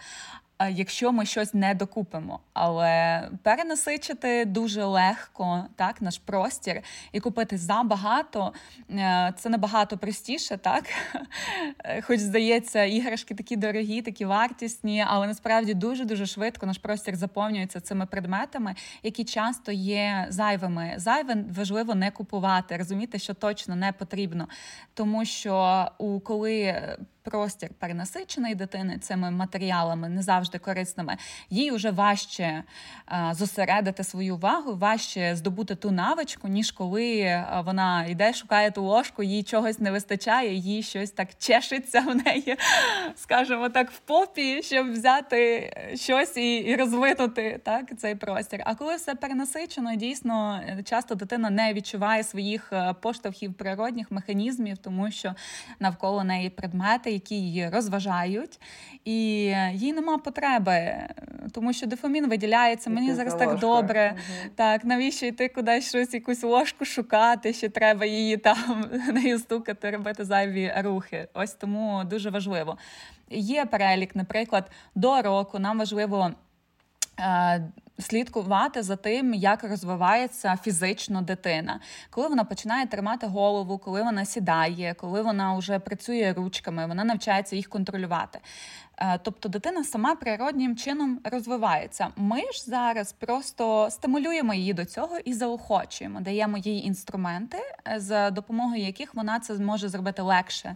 [0.67, 6.81] Якщо ми щось не докупимо, але перенасичити дуже легко так наш простір
[7.11, 8.53] і купити забагато,
[8.91, 10.83] е, це набагато простіше, так
[12.01, 17.81] хоч здається, іграшки такі дорогі, такі вартісні, але насправді дуже дуже швидко наш простір заповнюється
[17.81, 20.93] цими предметами, які часто є зайвими.
[20.97, 24.47] Зайве важливо не купувати, розуміти, що точно не потрібно,
[24.93, 26.81] тому що у коли
[27.29, 31.17] простір перенасичений дитини цими матеріалами, не завжди корисними,
[31.49, 32.63] їй вже важче
[33.31, 39.43] зосередити свою увагу, важче здобути ту навичку, ніж коли вона йде, шукає ту ложку, їй
[39.43, 42.57] чогось не вистачає, їй щось так чешеться в неї,
[43.15, 48.61] скажімо так, в попі, щоб взяти щось і і розвинути так, цей простір.
[48.65, 55.11] А коли все перенасичено, дійсно часто дитина не відчуває своїх е, поштовхів природних механізмів, тому
[55.11, 55.35] що
[55.79, 58.59] навколо неї предмети які її розважають,
[59.05, 59.15] і
[59.73, 61.07] їй нема потреби,
[61.51, 62.89] тому що дофамін виділяється.
[62.89, 64.15] Мені зараз так добре.
[64.15, 64.49] Угу.
[64.55, 67.53] Так, навіщо йти кудись щось, якусь ложку шукати?
[67.53, 71.27] Ще треба її там нею стукати, робити зайві рухи.
[71.33, 72.77] Ось тому дуже важливо.
[73.29, 76.31] Є перелік, наприклад, до року нам важливо.
[77.99, 81.79] Слідкувати за тим, як розвивається фізично дитина,
[82.09, 87.55] коли вона починає тримати голову, коли вона сідає, коли вона вже працює ручками, вона навчається
[87.55, 88.39] їх контролювати.
[88.97, 92.07] Е, тобто дитина сама природнім чином розвивається.
[92.15, 98.31] Ми ж зараз просто стимулюємо її до цього і заохочуємо, даємо їй інструменти, е, за
[98.31, 100.75] допомогою яких вона це зможе зробити легше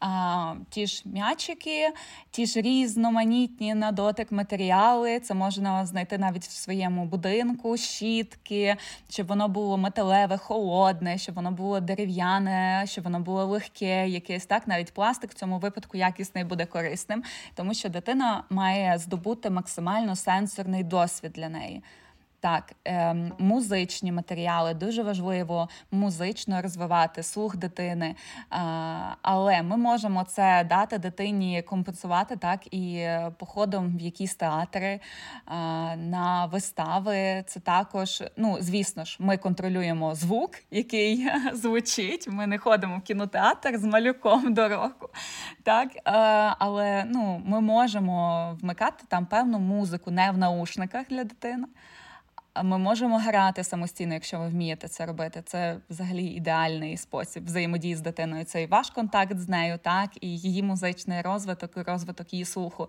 [0.00, 1.92] а, ті ж м'ячики,
[2.30, 5.20] ті ж різноманітні на дотик матеріали.
[5.20, 8.76] Це можна знайти навіть в своєму будинку, щітки,
[9.10, 14.66] щоб воно було металеве, холодне, щоб воно було дерев'яне, щоб воно було легке, якесь так.
[14.66, 17.22] Навіть пластик в цьому випадку якісний буде корисним,
[17.54, 21.82] тому що дитина має здобути максимально сенсорний досвід для неї.
[22.40, 28.16] Так, е, музичні матеріали дуже важливо музично розвивати слух дитини, е,
[29.22, 33.08] але ми можемо це дати дитині компенсувати так і
[33.38, 35.00] походом в якісь театри е,
[35.96, 37.44] на вистави.
[37.46, 42.28] Це також, ну звісно ж, ми контролюємо звук, який звучить.
[42.28, 45.08] Ми не ходимо в кінотеатр з малюком до року.
[45.62, 46.00] Так, е,
[46.58, 51.64] але ну, ми можемо вмикати там певну музику не в наушниках для дитини.
[52.62, 55.42] Ми можемо грати самостійно, якщо ви вмієте це робити.
[55.46, 58.44] Це взагалі ідеальний спосіб взаємодії з дитиною.
[58.44, 62.88] Це і ваш контакт з нею, так і її музичний розвиток, і розвиток її слуху.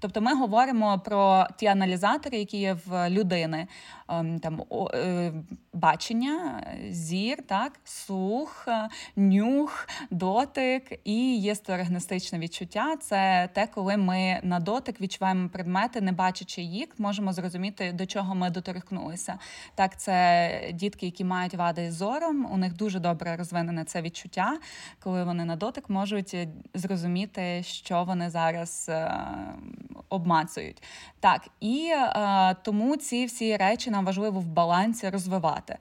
[0.00, 3.66] Тобто ми говоримо про ті аналізатори, які є в людини,
[4.08, 4.62] ем, там
[4.94, 5.32] е,
[5.72, 8.68] бачення, зір, так, слух,
[9.16, 12.96] нюх, дотик і є стерогностичне відчуття.
[13.00, 18.34] Це те, коли ми на дотик відчуваємо предмети, не бачачи їх, можемо зрозуміти, до чого
[18.34, 19.38] ми доторкнулися.
[19.74, 24.58] Так, це дітки, які мають вади з зором, у них дуже добре розвинене це відчуття,
[25.00, 26.36] коли вони на дотик можуть
[26.74, 29.24] зрозуміти, що вони зараз е,
[30.08, 30.82] обмацують.
[31.20, 35.78] Так, і е, тому ці всі речі нам важливо в балансі розвивати.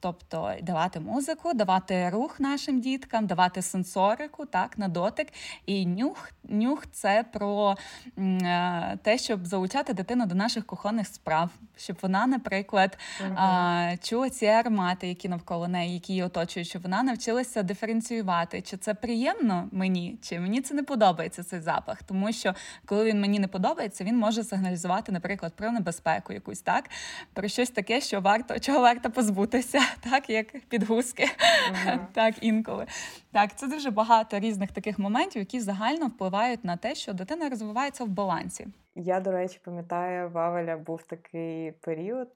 [0.00, 5.28] Тобто давати музику, давати рух нашим діткам, давати сенсорику, так, на дотик.
[5.66, 7.76] І нюх нюх це про
[8.18, 14.46] е, те, щоб залучати дитину до наших кухонних справ, щоб вона, наприклад, uh чула ці
[14.46, 20.18] аромати, які навколо неї, які її оточують, щоб вона навчилася диференціювати, чи це приємно мені,
[20.22, 22.02] чи мені це не подобається цей запах.
[22.02, 26.90] Тому що коли він мені не подобається, він може сигналізувати, наприклад, про небезпеку якусь, так,
[27.32, 29.80] про щось таке, що варто чого варто позбутися
[30.10, 31.98] так як підгузки, uh-huh.
[32.12, 32.86] так інколи.
[33.32, 38.04] Так, це дуже багато різних таких моментів, які загально впливають на те, що дитина розвивається
[38.04, 38.66] в балансі.
[38.94, 42.28] Я, до речі, пам'ятаю, Вавеля був такий період.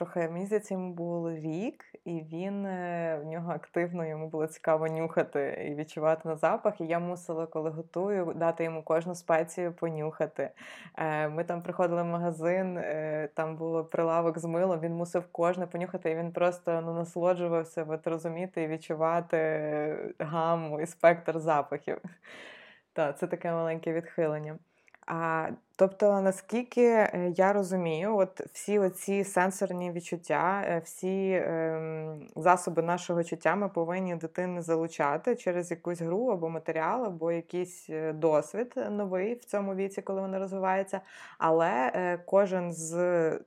[0.00, 5.66] Трохи здається, йому було рік, і він е, в нього активно йому було цікаво нюхати
[5.70, 6.80] і відчувати на запах.
[6.80, 10.50] І я мусила, коли готую, дати йому кожну спецію понюхати.
[10.96, 14.80] Е, ми там приходили в магазин, е, там було прилавок з милом.
[14.80, 20.86] Він мусив кожне понюхати, і він просто ну насолоджувався от розуміти і відчувати гаму і
[20.86, 21.98] спектр запахів.
[22.92, 24.58] Так, це таке маленьке відхилення.
[25.06, 25.48] А,
[25.80, 33.24] Тобто, наскільки е, я розумію, от всі оці сенсорні відчуття, е, всі е, засоби нашого
[33.24, 39.34] чуття ми повинні дитини залучати через якусь гру або матеріал, або якийсь е, досвід новий
[39.34, 41.00] в цьому віці, коли вона розвивається.
[41.38, 43.40] Але е, кожен з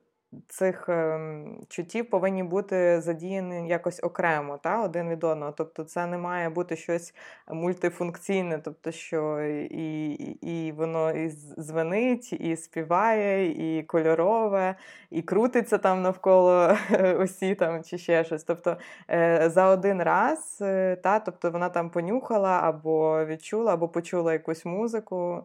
[0.48, 5.52] цих ем, чуттів повинні бути задіяні якось окремо, та, один від одного.
[5.52, 7.14] Тобто це не має бути щось
[7.48, 10.08] мультифункційне, тобто, що і
[10.42, 14.74] і, воно і звенить, і співає, і кольорове,
[15.10, 16.76] і крутиться там навколо
[17.18, 18.44] осі там, чи ще щось.
[18.44, 18.76] Тобто
[19.10, 24.64] е, за один раз, е, та, тобто вона там понюхала або відчула, або почула якусь
[24.64, 25.42] музику.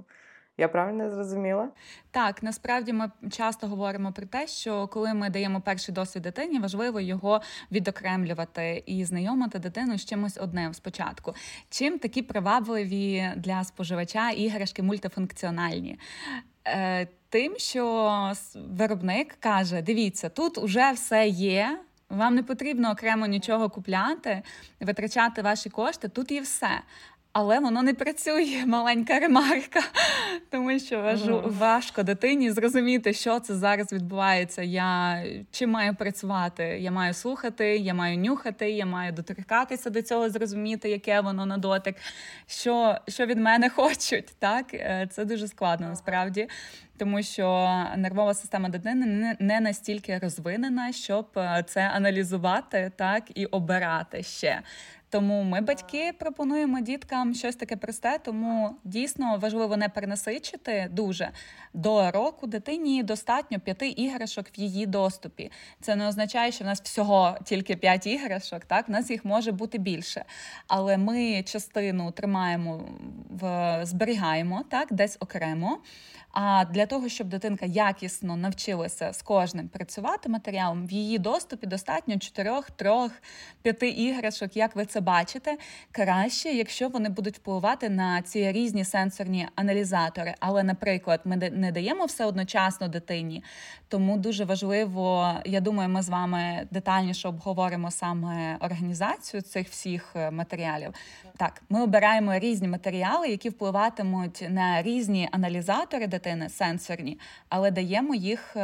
[0.59, 1.69] Я правильно зрозуміла?
[2.11, 6.99] Так, насправді ми часто говоримо про те, що коли ми даємо перший досвід дитині, важливо
[6.99, 7.41] його
[7.71, 11.33] відокремлювати і знайомити дитину з чимось одним спочатку.
[11.69, 15.99] Чим такі привабливі для споживача іграшки мультифункціональні?
[16.67, 21.79] Е, Тим, що виробник каже: дивіться, тут уже все є.
[22.09, 24.41] Вам не потрібно окремо нічого купляти,
[24.79, 26.07] витрачати ваші кошти.
[26.07, 26.81] Тут є все.
[27.33, 29.79] Але воно не працює, маленька ремарка,
[30.49, 31.57] тому що mm.
[31.57, 34.61] важко дитині зрозуміти, що це зараз відбувається.
[34.61, 36.63] Я чим маю працювати?
[36.63, 41.57] Я маю слухати, я маю нюхати, я маю доторкатися до цього, зрозуміти, яке воно на
[41.57, 41.95] дотик,
[42.47, 44.35] що що від мене хочуть.
[44.39, 46.47] Так е, це дуже складно насправді,
[46.97, 53.45] тому що нервова система дитини не, не настільки розвинена, щоб е, це аналізувати так і
[53.45, 54.61] обирати ще.
[55.09, 61.29] Тому ми, батьки, пропонуємо діткам щось таке просте, тому дійсно важливо не перенасичити дуже
[61.73, 65.51] до року дитині достатньо п'яти іграшок в її доступі.
[65.81, 68.65] Це не означає, що в нас всього тільки п'ять іграшок.
[68.65, 70.25] Так, в нас їх може бути більше.
[70.67, 72.85] Але ми частину тримаємо
[73.29, 75.79] в зберігаємо так, десь окремо.
[76.31, 82.19] А для того, щоб дитинка якісно навчилася з кожним працювати матеріалом, в її доступі достатньо
[82.19, 82.91] 4, 3,
[83.61, 85.57] 5 іграшок, як ви це бачите,
[85.91, 90.35] краще, якщо вони будуть впливати на ці різні сенсорні аналізатори.
[90.39, 93.43] Але, наприклад, ми не даємо все одночасно дитині,
[93.87, 100.31] тому дуже важливо, я думаю, ми з вами детальніше обговоримо саме організацію цих всіх е,
[100.31, 100.93] матеріалів.
[101.37, 107.19] Так, ми обираємо різні матеріали, які впливатимуть на різні аналізатори дитини, сенсорні,
[107.49, 108.57] але даємо їх.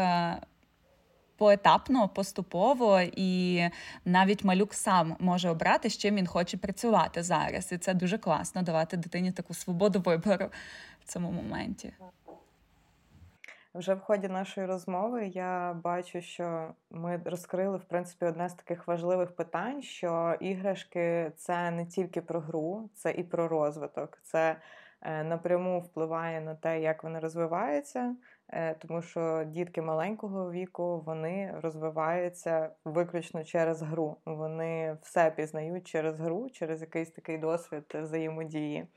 [1.38, 3.62] Поетапно, поступово, і
[4.06, 7.72] навіть малюк сам може обрати, з чим він хоче працювати зараз.
[7.72, 10.46] І це дуже класно давати дитині таку свободу вибору
[11.06, 11.94] в цьому моменті.
[13.76, 18.88] Вже в ході нашої розмови я бачу, що ми розкрили в принципі одне з таких
[18.88, 24.20] важливих питань: що іграшки це не тільки про гру, це і про розвиток.
[24.24, 24.56] Це
[25.02, 28.16] е, напряму впливає на те, як вони розвиваються,
[28.80, 34.18] тому що дітки маленького віку вони розвиваються виключно через гру.
[34.26, 38.88] Вони все пізнають через гру, через якийсь такий досвід взаємодії.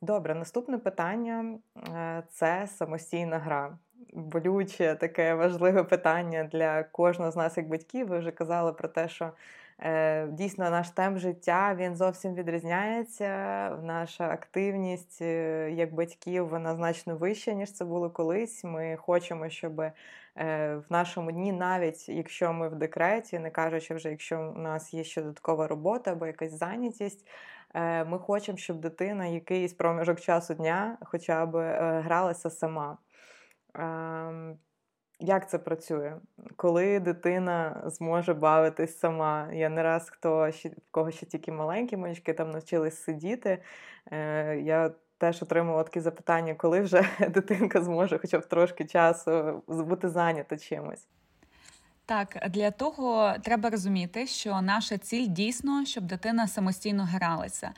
[0.00, 3.78] Добре, наступне питання е, це самостійна гра.
[4.12, 8.08] Болюче таке важливе питання для кожного з нас, як батьків.
[8.08, 9.32] Ви вже казали про те, що е,
[10.28, 13.28] дійсно наш темп життя він зовсім відрізняється.
[13.82, 18.64] Наша активність е, як батьків вона значно вища, ніж це було колись.
[18.64, 19.82] Ми хочемо, щоб
[20.36, 25.04] в нашому дні, навіть якщо ми в декреті, не кажучи вже, якщо у нас є
[25.04, 27.26] ще додаткова робота або якась зайнятість.
[27.74, 32.98] Е, ми хочемо, щоб дитина якийсь проміжок часу дня хоча б е, гралася сама.
[35.20, 36.16] Як це працює?
[36.56, 39.48] Коли дитина зможе бавитись сама?
[39.52, 43.58] Я не раз хто в кого ще тільки маленькі малючки там навчились сидіти.
[44.12, 50.08] Е, Я теж отримувала такі запитання, коли вже дитинка зможе хоча б трошки часу бути
[50.08, 51.06] зайнята чимось.
[52.06, 57.70] Так, для того треба розуміти, що наша ціль дійсно, щоб дитина самостійно гралася.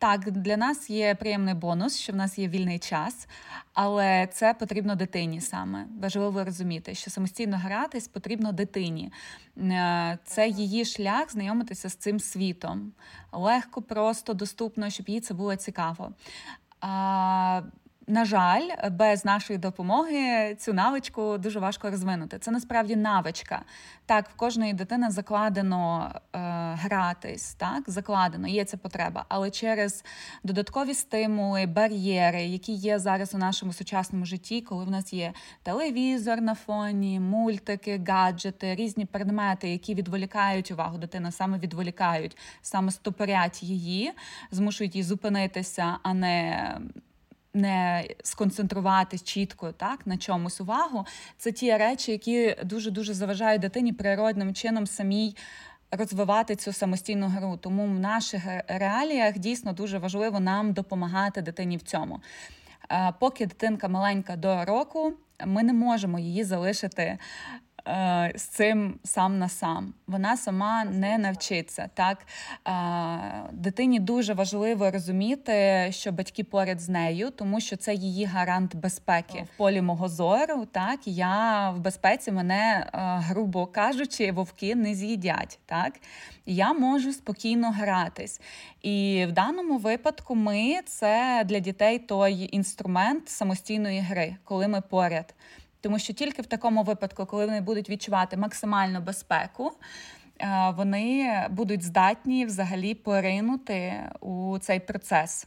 [0.00, 3.28] Так, для нас є приємний бонус, що в нас є вільний час,
[3.74, 5.86] але це потрібно дитині саме.
[6.00, 9.12] Важливо розуміти, що самостійно гратись потрібно дитині.
[9.56, 12.92] Е, це її шлях знайомитися з цим світом.
[13.32, 16.12] Легко, просто, доступно, щоб їй це було цікаво.
[18.10, 22.38] На жаль, без нашої допомоги цю навичку дуже важко розвинути.
[22.38, 23.62] Це насправді навичка.
[24.06, 26.38] Так, в кожної дитини закладено е,
[26.74, 30.04] гратись, так закладено, є ця потреба, але через
[30.44, 35.32] додаткові стимули, бар'єри, які є зараз у нашому сучасному житті, коли в нас є
[35.62, 43.62] телевізор на фоні, мультики, гаджети, різні предмети, які відволікають увагу дитини, саме відволікають, саме стопорять
[43.62, 44.12] її,
[44.50, 46.78] змушують її зупинитися, а не
[47.58, 51.06] не сконцентруватись чітко так на чомусь увагу.
[51.38, 55.36] Це ті речі, які дуже дуже заважають дитині природним чином самій.
[55.90, 61.82] Розвивати цю самостійну гру, тому в наших реаліях дійсно дуже важливо нам допомагати дитині в
[61.82, 62.20] цьому.
[63.20, 65.12] Поки дитинка маленька до року,
[65.46, 67.18] ми не можемо її залишити
[67.88, 69.94] Е, з цим сам на сам.
[70.06, 71.90] Вона сама не навчиться.
[71.94, 72.26] Так
[72.66, 72.72] е,
[73.52, 79.44] дитині дуже важливо розуміти, що батьки поряд з нею, тому що це її гарант безпеки.
[79.54, 85.58] В полі мого зору, так я в безпеці мене, е, грубо кажучи, вовки не з'їдять.
[85.66, 85.92] Так
[86.46, 88.40] я можу спокійно гратись.
[88.82, 95.34] І в даному випадку ми це для дітей той інструмент самостійної гри, коли ми поряд.
[95.80, 99.72] Тому що тільки в такому випадку, коли вони будуть відчувати максимальну безпеку,
[100.40, 105.46] е, вони будуть здатні взагалі поринути у цей процес.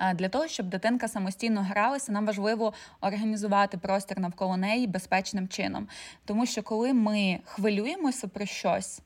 [0.00, 5.88] Е, для того, щоб дитинка самостійно гралася, нам важливо організувати простір навколо неї безпечним чином.
[6.24, 9.00] Тому що коли ми хвилюємося про щось,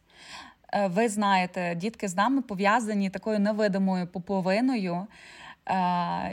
[0.73, 5.07] е, ви знаєте, дітки з нами пов'язані такою невидимою поповиною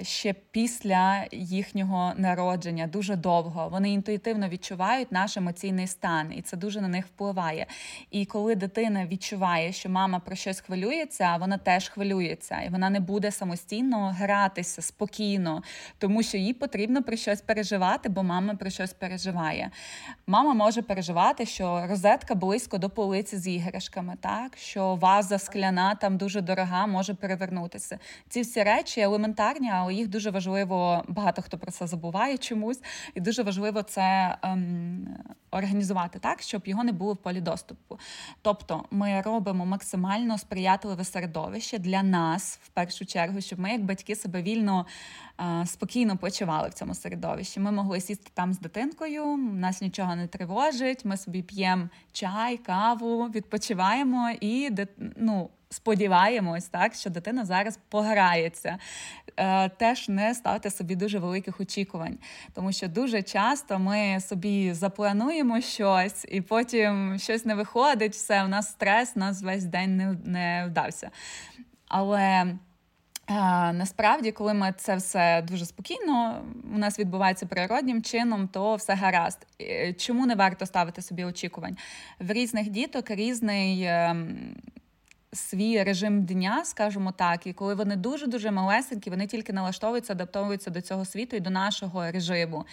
[0.02, 3.70] ще після їхнього народження дуже довго.
[3.70, 7.66] Вони інтуїтивно відчувають наш емоційний стан, і це дуже на них впливає.
[8.12, 13.00] І коли дитина відчуває, що мама про щось хвилюється, вона теж хвилюється, і вона не
[13.00, 15.64] буде самостійно гратися спокійно,
[15.98, 19.72] тому що їй потрібно про щось переживати, бо мама про щось переживає.
[20.28, 26.18] Мама може переживати, що розетка близько до полиці з іграшками, так що ваза скляна там
[26.18, 28.00] дуже дорога, може перевернутися.
[28.30, 32.82] Ці всі речі елементарні, але їх дуже важливо, багато хто про це забуває чомусь,
[33.16, 35.08] і дуже важливо це ем,
[35.52, 38.00] організувати так, щоб його не було в полі доступу.
[38.42, 44.16] Тобто ми робимо максимально сприятливе середовище для нас в першу чергу, щоб ми, як батьки,
[44.16, 44.86] себе вільно.
[45.40, 47.60] Е, спокійно почували в цьому середовищі.
[47.60, 51.06] Ми могли сісти там з дитинкою, нас нічого не тривожить.
[51.06, 54.72] Ми собі п'ємо чай, каву, відпочиваємо і
[55.18, 58.78] ну, сподіваємось, так, що дитина зараз пограється.
[59.38, 62.18] Е, теж не ставте собі дуже великих очікувань,
[62.54, 68.48] тому що дуже часто ми собі заплануємо щось, і потім щось не виходить, все, у
[68.48, 71.12] нас стрес, у нас весь день не, не вдався.
[71.88, 72.58] Але.
[73.74, 76.46] Насправді, коли ми це все дуже спокійно,
[76.76, 79.48] у нас відбувається природнім чином, то все гаразд.
[79.62, 81.78] Е, чому не варто ставити собі очікувань?
[82.20, 84.56] В різних діток різний ем,
[85.34, 90.82] свій режим дня, скажімо так, і коли вони дуже-дуже малесенькі, вони тільки налаштовуються, адаптовуються до
[90.82, 92.66] цього світу і до нашого режиму.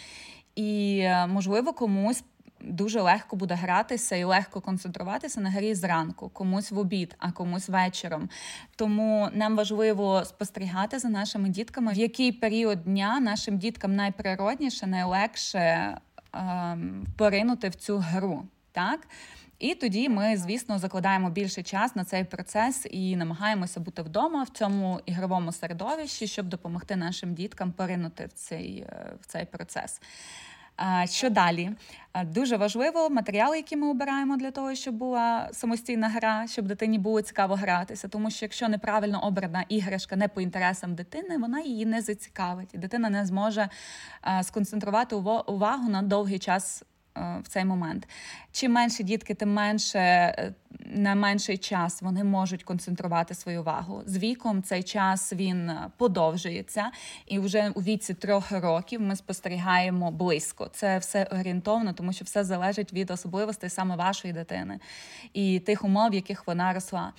[0.57, 2.24] І, е, можливо, комусь.
[2.66, 7.68] Дуже легко буде гратися і легко концентруватися на грі зранку, комусь в обід, а комусь
[7.68, 8.28] вечором.
[8.76, 15.96] Тому нам важливо спостерігати за нашими дітками, в який період дня нашим діткам найприродніше, найлегше
[16.32, 18.44] ем, поринути в цю гру.
[18.72, 19.07] Так?
[19.59, 24.48] І тоді ми, звісно, закладаємо більше час на цей процес і намагаємося бути вдома в
[24.48, 30.00] цьому ігровому середовищі, щоб допомогти нашим діткам поринути в цей, е, в цей процес.
[31.05, 31.70] Що далі?
[32.24, 37.22] Дуже важливо матеріали, які ми обираємо для того, щоб була самостійна гра, щоб дитині було
[37.22, 38.09] цікаво гратися.
[38.09, 42.78] Тому що якщо неправильно обрана іграшка не по інтересам дитини, вона її не зацікавить, і
[42.78, 43.68] дитина не зможе
[44.42, 46.84] сконцентрувати увагу на довгий час
[47.17, 48.09] в цей момент.
[48.53, 50.55] Чим менше дітки, тим менше е,
[50.87, 54.03] на менший час вони можуть концентрувати свою увагу.
[54.07, 56.91] З віком цей час він подовжується,
[57.27, 60.69] і вже у віці трьох років ми спостерігаємо близько.
[60.73, 64.81] Це все орієнтовно, тому що все залежить від особливостей саме вашої дитини
[65.33, 67.12] і тих умов, в яких вона росла.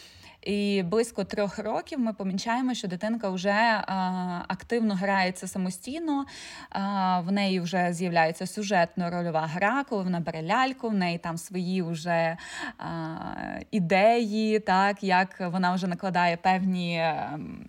[0.46, 6.26] І близько трьох років ми помічаємо, що дитинка вже а, активно грається самостійно,
[6.70, 11.82] а, в неї вже з'являється сюжетно-рольова гра, коли вона бере ляльку, в неї там свої
[11.82, 12.38] вже
[12.78, 12.86] а,
[13.72, 17.04] ідеї, так як вона вже накладає певні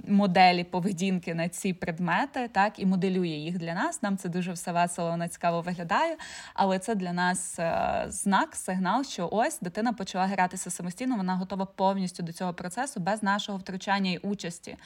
[0.09, 4.03] моделі поведінки на ці предмети, так і моделює їх для нас.
[4.03, 6.16] Нам це дуже все весело, вона цікаво виглядає.
[6.55, 11.64] Але це для нас е, знак, сигнал, що ось дитина почала гратися самостійно, вона готова
[11.64, 14.76] повністю до цього процесу без нашого втручання і участі.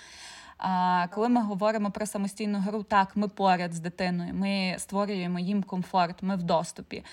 [0.58, 5.62] А коли ми говоримо про самостійну гру, так ми поряд з дитиною, ми створюємо їм
[5.62, 7.04] комфорт, ми в доступі.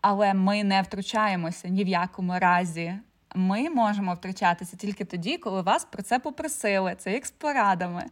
[0.00, 2.94] Але ми не втручаємося ні в якому разі.
[3.34, 6.94] Ми можемо втручатися тільки тоді, коли вас про це попросили.
[6.98, 8.04] Це як з порадами.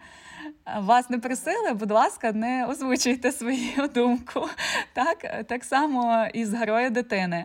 [0.79, 4.49] Вас не просили, будь ласка, не озвучуйте свою думку.
[4.93, 7.45] Так, так само і з героя дитини.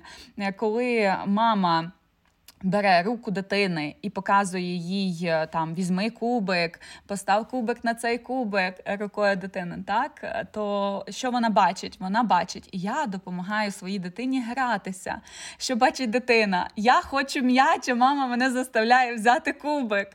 [0.58, 1.92] Коли мама
[2.64, 8.76] бере руку дитини і показує їй е, там візьми кубик, постав кубик на цей кубик
[9.00, 11.98] рукою дитини, так то що вона бачить?
[12.00, 15.22] Вона бачить, я допомагаю своїй дитині гратися.
[15.58, 16.70] Що бачить дитина?
[16.76, 20.08] Я хочу м'яч, а мама мене заставляє взяти кубик.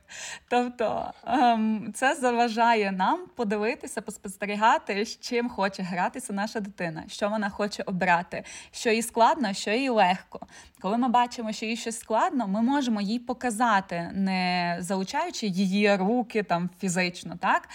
[0.49, 7.51] Тобто ем, це заважає нам подивитися, поспостерігати, з чим хоче гратися наша дитина, що вона
[7.51, 10.41] хоче обрати, що їй складно, що їй легко.
[10.80, 16.43] Коли ми бачимо, що їй щось складно, ми можемо їй показати, не залучаючи її руки
[16.43, 17.68] там фізично, так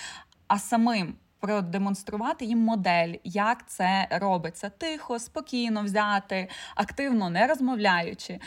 [0.48, 1.16] а самим.
[1.46, 8.40] Продемонструвати їм модель, як це робиться тихо, спокійно взяти, активно не розмовляючи, е,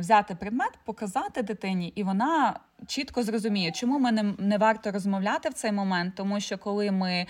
[0.00, 5.52] взяти предмет, показати дитині, і вона чітко зрозуміє, чому ми не, не варто розмовляти в
[5.52, 7.26] цей момент, тому що коли ми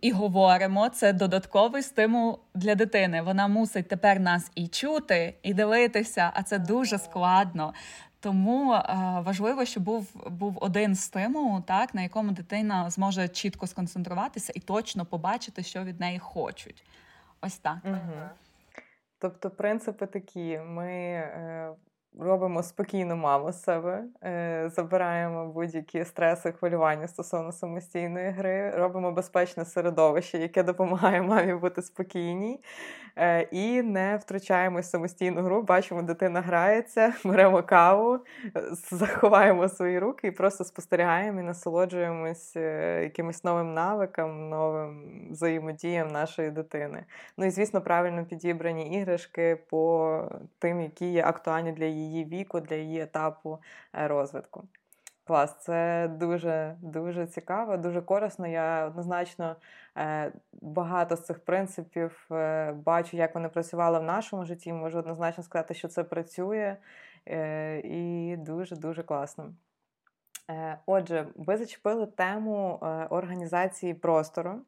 [0.00, 3.22] і говоримо, це додатковий стимул для дитини.
[3.22, 7.74] Вона мусить тепер нас і чути, і дивитися, а це дуже складно.
[8.20, 8.82] Тому е,
[9.24, 15.04] важливо, щоб був був один стимул, так на якому дитина зможе чітко сконцентруватися і точно
[15.06, 16.84] побачити, що від неї хочуть.
[17.40, 17.78] Ось так.
[17.84, 18.28] Угу.
[19.18, 21.70] Тобто, принципи такі: ми е,
[22.18, 29.64] робимо спокійну маму з себе, е, забираємо будь-які стреси, хвилювання стосовно самостійної гри, робимо безпечне
[29.64, 32.60] середовище, яке допомагає мамі бути спокійній.
[33.16, 35.62] Е, і не втручаємось в самостійну гру.
[35.62, 38.18] Бачимо, дитина грається, беремо каву,
[38.90, 46.50] заховаємо свої руки і просто спостерігаємо і насолоджуємось е, якимось новим навикам, новим взаємодіям нашої
[46.50, 47.04] дитини.
[47.36, 50.24] Ну і звісно, правильно підібрані іграшки по
[50.58, 53.58] тим, які є актуальні для її віку, для її етапу
[53.94, 54.64] е, розвитку.
[55.24, 58.46] Клас, це дуже дуже цікаво, дуже корисно.
[58.46, 59.56] Я однозначно
[59.96, 64.72] е, багато з цих принципів е, бачу, як вони працювали в нашому житті.
[64.72, 66.76] Можу однозначно сказати, що це працює
[67.84, 69.54] і дуже-дуже класно.
[70.86, 72.78] Отже, ви зачепили тему
[73.10, 74.60] організації простору,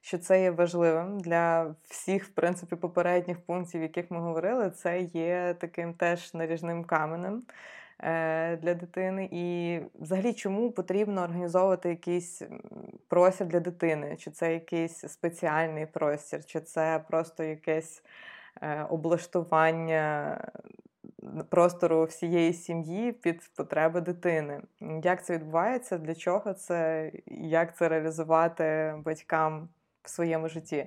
[0.00, 5.56] що це є важливим для всіх, в принципі, попередніх пунктів, яких ми говорили, це є
[5.60, 7.42] таким теж наріжним каменем.
[8.02, 12.42] Е, для дитини, і взагалі чому потрібно організовувати якийсь
[13.08, 14.16] простір для дитини?
[14.16, 18.02] Чи це якийсь спеціальний простір, чи це просто якесь
[18.62, 20.36] е, облаштування
[21.48, 24.60] простору всієї сім'ї під потреби дитини?
[25.02, 25.98] Як це відбувається?
[25.98, 27.10] Для чого це?
[27.26, 29.68] Як це реалізувати батькам
[30.10, 30.86] своєму житті?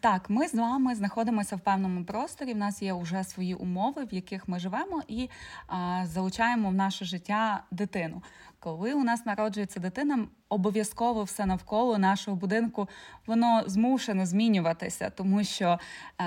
[0.00, 2.54] Так, ми з вами знаходимося в певному просторі.
[2.54, 5.28] В нас є вже свої умови, в яких ми живемо, і
[5.66, 8.22] а, залучаємо в наше життя дитину.
[8.60, 12.88] Коли у нас народжується дитина, обов'язково все навколо нашого будинку
[13.26, 15.78] воно змушене змінюватися, тому що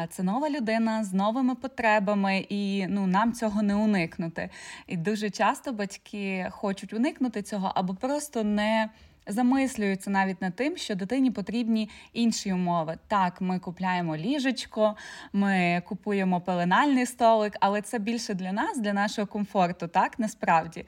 [0.09, 4.49] це нова людина з новими потребами, і ну нам цього не уникнути.
[4.87, 8.89] І дуже часто батьки хочуть уникнути цього або просто не
[9.27, 12.97] замислюються навіть над тим, що дитині потрібні інші умови.
[13.07, 14.95] Так, ми купляємо ліжечко,
[15.33, 20.85] ми купуємо пеленальний столик, але це більше для нас, для нашого комфорту, так насправді.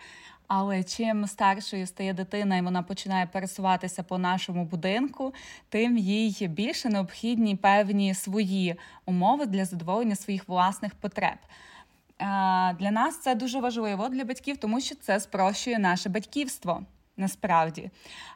[0.47, 5.33] Але чим старшою стає дитина, і вона починає пересуватися по нашому будинку,
[5.69, 8.75] тим їй більше необхідні певні свої
[9.05, 11.37] умови для задоволення своїх власних потреб.
[12.79, 16.83] Для нас це дуже важливо для батьків, тому що це спрощує наше батьківство.
[17.17, 17.91] Насправді,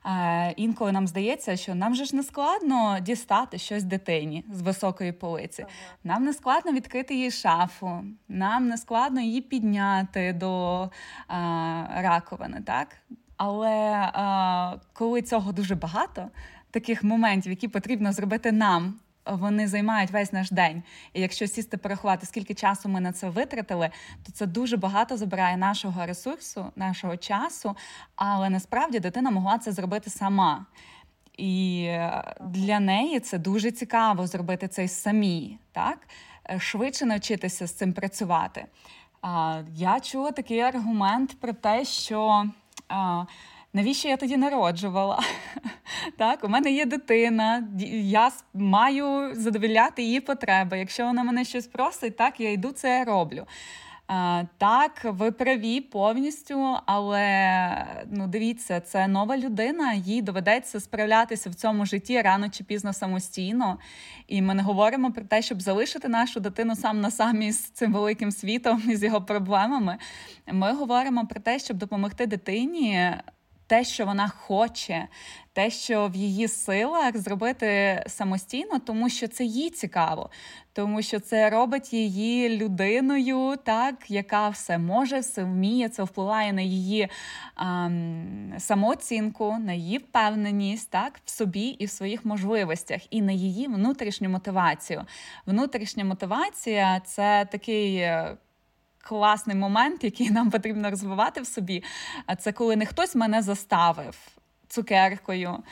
[0.06, 5.12] е, інколи нам здається, що нам же ж не складно дістати щось дитині з високої
[5.12, 5.66] полиці.
[6.04, 10.90] Нам не складно відкрити її шафу, нам не складно її підняти до е,
[11.96, 12.62] раковини.
[12.66, 12.88] так?
[13.38, 16.30] Але е, коли цього дуже багато,
[16.72, 19.00] таких моментів, які потрібно зробити нам
[19.30, 20.84] вони займають весь наш день.
[21.14, 23.90] І якщо сісти порахувати, скільки часу ми на це витратили,
[24.26, 27.76] то це дуже багато забирає нашого ресурсу, нашого часу.
[28.16, 30.66] Але насправді дитина могла це зробити сама.
[31.38, 36.08] І е, для неї це дуже цікаво зробити це самі, так?
[36.50, 38.66] Е, швидше навчитися з цим працювати.
[39.74, 42.46] Я чула такий аргумент про те, що
[43.74, 45.24] навіщо я тоді народжувала?
[46.18, 47.68] Так, У мене є дитина,
[48.04, 50.80] я маю задовільняти її потреби.
[50.80, 53.46] Якщо вона мене щось просить, так я йду це роблю.
[54.58, 61.86] Так, ви праві повністю, але ну дивіться, це нова людина, їй доведеться справлятися в цьому
[61.86, 63.80] житті рано чи пізно самостійно.
[64.28, 67.94] І ми не говоримо про те, щоб залишити нашу дитину сам на самі з цим
[67.94, 69.98] великим світом і з його проблемами.
[70.52, 73.14] Ми говоримо про те, щоб допомогти дитині
[73.68, 75.08] те, що вона хоче,
[75.54, 80.30] те, що в її силах зробити самостійно, тому що це їй цікаво,
[80.74, 86.62] тому що це робить її людиною, так, яка все може, все вміє, це впливає на
[86.62, 87.10] її
[87.58, 93.68] ем, самооцінку, на її впевненість так, в собі і в своїх можливостях, і на її
[93.68, 95.06] внутрішню мотивацію.
[95.46, 98.08] Внутрішня мотивація це такий.
[99.08, 101.84] Класний момент, який нам потрібно розвивати в собі.
[102.40, 104.18] Це коли не хтось мене заставив
[104.68, 105.64] цукеркою.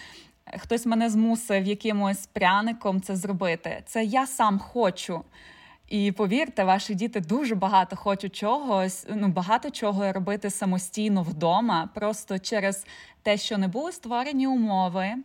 [0.57, 3.83] Хтось мене змусив якимось пряником це зробити.
[3.85, 5.23] Це я сам хочу.
[5.87, 12.39] І повірте, ваші діти дуже багато хочуть чогось, ну багато чого робити самостійно вдома, просто
[12.39, 12.85] через
[13.23, 15.15] те, що не були створені умови.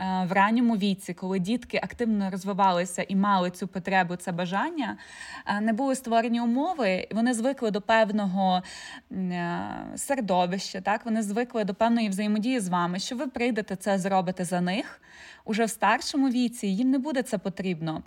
[0.00, 4.96] Е, в ранньому віці, коли дітки активно розвивалися і мали цю потребу, це бажання,
[5.46, 8.62] е, не були створені умови, вони звикли до певного
[9.12, 9.60] е,
[9.96, 14.60] середовища, так вони звикли до певної взаємодії з вами, що ви прийдете це зробите за
[14.60, 15.00] них
[15.44, 18.02] уже в старшому віці, їм не буде це потрібно.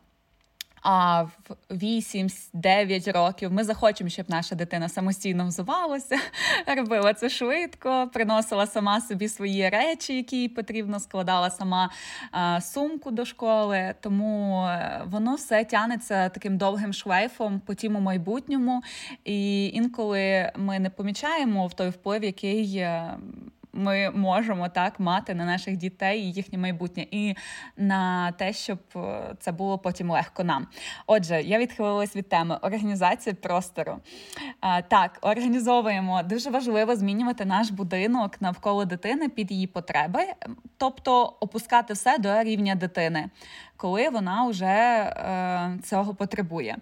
[0.82, 6.17] А в 8-9 років ми захочемо, щоб наша дитина самостійно взувалася,
[6.77, 11.89] робила це швидко, приносила сама собі свої речі, які їй потрібно, складала сама
[12.61, 13.93] сумку до школи.
[14.01, 18.84] Тому е, воно все тянеться таким довгим шлейфом по тім у майбутньому.
[19.25, 22.86] І інколи ми не помічаємо в той вплив, який.
[23.74, 27.36] Ми можемо так мати на наших дітей і їхнє майбутнє, і
[27.78, 30.67] на те, щоб е, це було потім легко нам.
[31.07, 33.97] Отже, я відхилилась від теми організації простору.
[34.88, 40.19] Так, організовуємо дуже важливо змінювати наш будинок навколо дитини під її потреби,
[40.78, 43.30] тобто опускати все до рівня дитини,
[43.78, 46.78] коли вона вже е, цього потребує.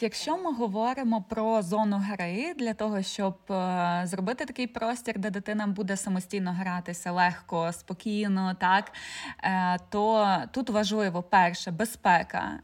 [0.00, 5.66] Якщо ми говоримо про зону гри для того, щоб е, зробити такий простір, де дитина
[5.66, 8.92] буде самостійно гратися легко, спокійно, так
[9.44, 12.60] е, то тут важливо перше безпека.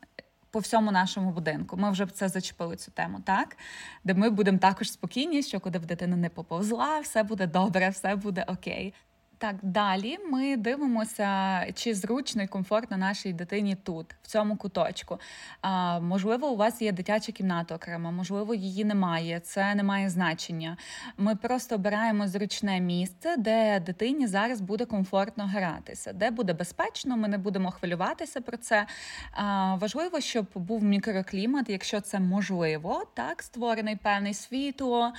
[0.51, 1.77] По всьому нашому будинку.
[1.77, 3.57] Ми вже це зачепили цю тему, так?
[4.05, 8.17] Де ми будемо також спокійні, що куди б дитина не поповзла, все буде добре, все
[8.17, 8.95] буде окей.
[9.41, 15.19] Так, далі ми дивимося, чи зручно і комфортно нашій дитині тут, в цьому куточку.
[15.61, 19.41] А, Можливо, у вас є дитяча кімната окрема, можливо, її немає.
[19.41, 20.77] Це не має значення.
[21.19, 27.17] Ми просто обираємо зручне місце, де дитині зараз буде комфортно гратися, де буде безпечно.
[27.17, 28.87] Ми не будемо хвилюватися про це.
[29.33, 35.13] А, Важливо, щоб був мікроклімат, якщо це можливо, так створений певний світло,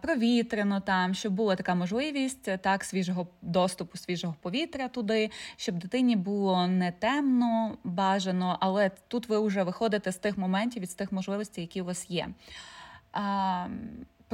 [0.00, 6.66] провітряно там, щоб була така можливість так свіжого доступу свіжого повітря туди, щоб дитині було
[6.66, 11.64] не темно, бажано, але тут ви вже виходите з тих моментів і з тих можливостей,
[11.64, 12.28] які у вас є.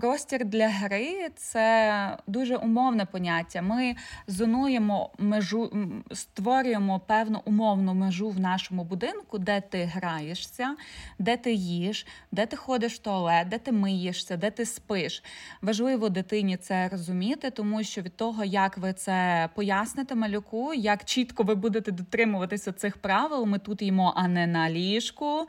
[0.00, 3.62] Простір для гри це дуже умовне поняття.
[3.62, 3.96] Ми
[4.26, 5.72] зонуємо межу,
[6.12, 10.76] створюємо певну умовну межу в нашому будинку, де ти граєшся,
[11.18, 15.24] де ти їш, де ти ходиш в туалет, де ти миєшся, де ти спиш.
[15.62, 21.42] Важливо дитині це розуміти, тому що від того, як ви це поясните малюку, як чітко
[21.42, 25.46] ви будете дотримуватися цих правил, ми тут їмо, а не на ліжку.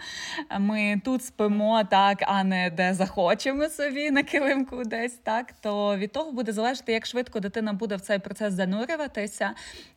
[0.60, 6.12] Ми тут спимо так, а не де захочемо собі на килимку десь, так то від
[6.12, 9.52] того буде залежати, як швидко дитина буде в цей процес занурюватися.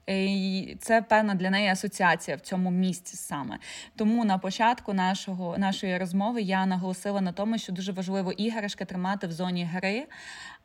[0.07, 3.59] І Це певна для неї асоціація в цьому місці саме.
[3.96, 9.26] Тому на початку нашого нашої розмови я наголосила на тому, що дуже важливо іграшки тримати
[9.26, 10.07] в зоні гри,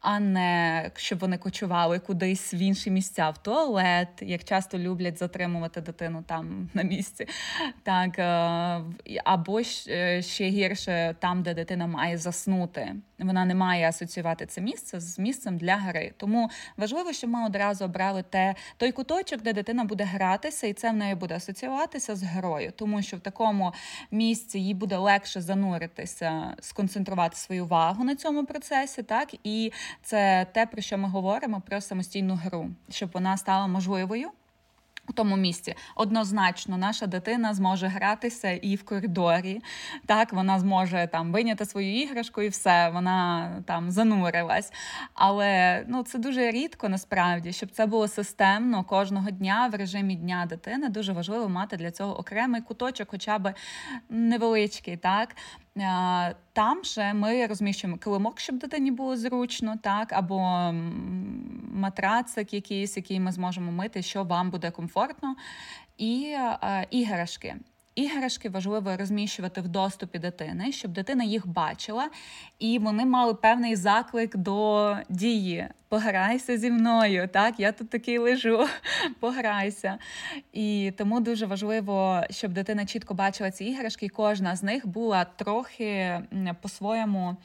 [0.01, 5.81] а не щоб вони кочували кудись в інші місця, в туалет, як часто люблять затримувати
[5.81, 7.27] дитину там на місці.
[7.83, 12.95] Так, е, Або е, ще гірше там, де дитина має заснути.
[13.19, 16.13] Вона не має асоціювати це місце з місцем для гри.
[16.17, 20.91] Тому важливо, щоб ми одразу обрали те, той куточок, де дитина буде гратися, і це
[20.91, 23.73] в неї буде асоціюватися з грою, тому що в такому
[24.11, 29.71] місці їй буде легше зануритися, сконцентрувати свою увагу на цьому процесі, так і
[30.03, 34.29] це те, про що ми говоримо про самостійну гру, щоб вона стала можливою.
[35.09, 39.61] У тому місці однозначно наша дитина зможе гратися і в коридорі.
[40.05, 44.73] Так, вона зможе там виняти свою іграшку і все, вона там занурилась.
[45.13, 50.45] Але ну це дуже рідко насправді, щоб це було системно кожного дня в режимі дня
[50.49, 50.89] дитини.
[50.89, 53.53] Дуже важливо мати для цього окремий куточок, хоча б
[54.09, 55.35] невеличкий, так
[56.53, 60.71] там же ми розміщуємо килимок, щоб дитині було зручно, так, або
[61.73, 65.35] матрацик якийсь, який ми зможемо мити, що вам буде комфортно,
[65.97, 66.37] і
[66.91, 67.55] іграшки.
[67.99, 72.09] Іграшки важливо розміщувати в доступі дитини, щоб дитина їх бачила,
[72.59, 75.67] і вони мали певний заклик до дії.
[75.87, 78.67] Пограйся зі мною, так, я тут такий лежу,
[79.19, 79.97] пограйся.
[80.53, 85.25] І тому дуже важливо, щоб дитина чітко бачила ці іграшки, і кожна з них була
[85.25, 86.19] трохи
[86.61, 87.37] по-своєму.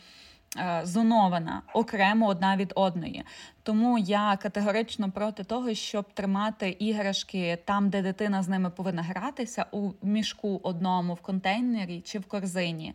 [0.57, 3.24] Е, зонована окремо одна від одної.
[3.62, 9.66] Тому я категорично проти того, щоб тримати іграшки там, де дитина з ними повинна гратися,
[9.72, 12.94] у мішку одному в контейнері чи в корзині.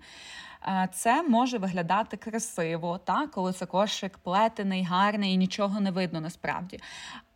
[0.68, 6.22] Е, це може виглядати красиво, так, коли це кошик плетений, гарний і нічого не видно
[6.22, 6.80] насправді.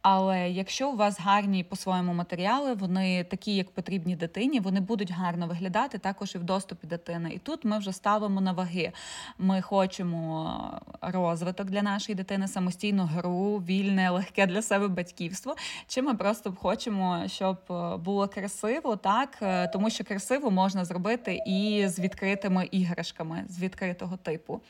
[0.04, 5.48] Але якщо у вас гарні по-своєму матеріали, вони такі, як потрібні дитині, вони будуть гарно
[5.48, 7.32] виглядати також і в доступі дитини.
[7.34, 8.92] І тут ми вже ставимо на ваги.
[9.38, 15.56] Ми хочемо розвиток для нашої дитини, самостійну гру, вільне, легке для себе батьківство.
[15.88, 17.58] Чи ми просто хочемо, щоб
[18.04, 19.38] було красиво, так
[19.74, 24.62] тому що красиво можна зробити і з відкритими іграшками з відкритого типу.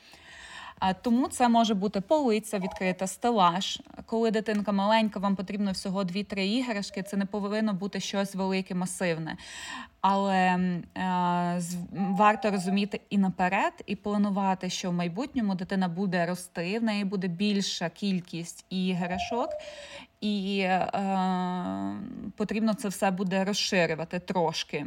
[1.02, 3.82] Тому це може бути полиця відкрита, стелаж.
[4.06, 7.04] Коли дитинка маленька, вам потрібно всього 2-3 іграшки.
[7.04, 9.38] Це не повинно бути щось велике, масивне.
[10.02, 11.62] Але е,
[11.92, 17.28] варто розуміти і наперед, і планувати, що в майбутньому дитина буде рости, в неї буде
[17.28, 19.50] більша кількість іграшок,
[20.22, 20.90] і е,
[22.38, 24.86] потрібно це все буде розширювати трошки.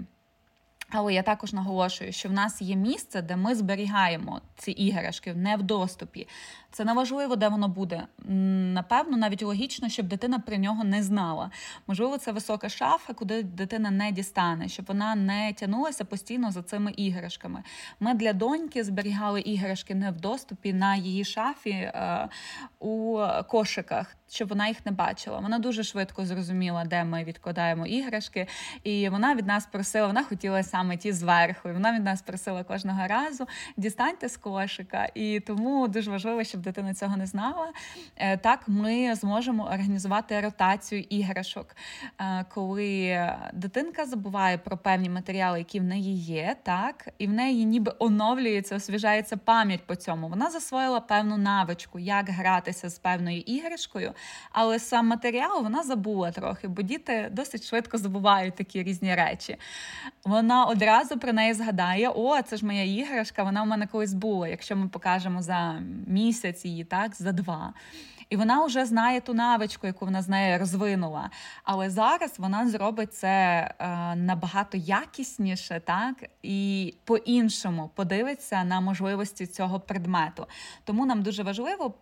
[0.90, 5.56] Але я також наголошую, що в нас є місце, де ми зберігаємо ці іграшки не
[5.56, 6.28] в доступі.
[6.76, 8.02] Це неважливо, де воно буде.
[8.74, 11.50] Напевно, навіть логічно, щоб дитина про нього не знала.
[11.86, 16.92] Можливо, це висока шафа, куди дитина не дістане, щоб вона не тягнулася постійно за цими
[16.96, 17.62] іграшками.
[18.00, 22.28] Ми для доньки зберігали іграшки не в доступі на її шафі е,
[22.78, 23.18] у
[23.48, 25.38] кошиках, щоб вона їх не бачила.
[25.38, 28.46] Вона дуже швидко зрозуміла, де ми відкладаємо іграшки,
[28.82, 31.68] і вона від нас просила, вона хотіла саме ті зверху.
[31.68, 33.46] І Вона від нас просила кожного разу
[33.76, 35.08] дістаньте з кошика.
[35.14, 37.72] І тому дуже важливо, щоб дитина цього не знала.
[38.16, 41.76] Е, так, ми зможемо організувати ротацію іграшок,
[42.20, 43.20] е, коли
[43.52, 48.76] дитинка забуває про певні матеріали, які в неї є, так, і в неї ніби оновлюється,
[48.76, 50.28] освіжається пам'ять по цьому.
[50.28, 54.12] Вона засвоїла певну навичку, як гратися з певною іграшкою,
[54.52, 59.56] але сам матеріал вона забула трохи, бо діти досить швидко забувають такі різні речі.
[60.24, 64.48] Вона одразу про неї згадає: О, це ж моя іграшка, вона в мене колись була.
[64.48, 67.74] Якщо ми покажемо за місяць місяць її, так, за два.
[68.30, 71.30] І вона вже знає ту навичку, яку вона з нею розвинула.
[71.64, 73.28] Але зараз вона зробить це
[73.78, 80.46] е, набагато якісніше, так і по-іншому подивиться на можливості цього предмету.
[80.84, 81.94] Тому нам дуже важливо.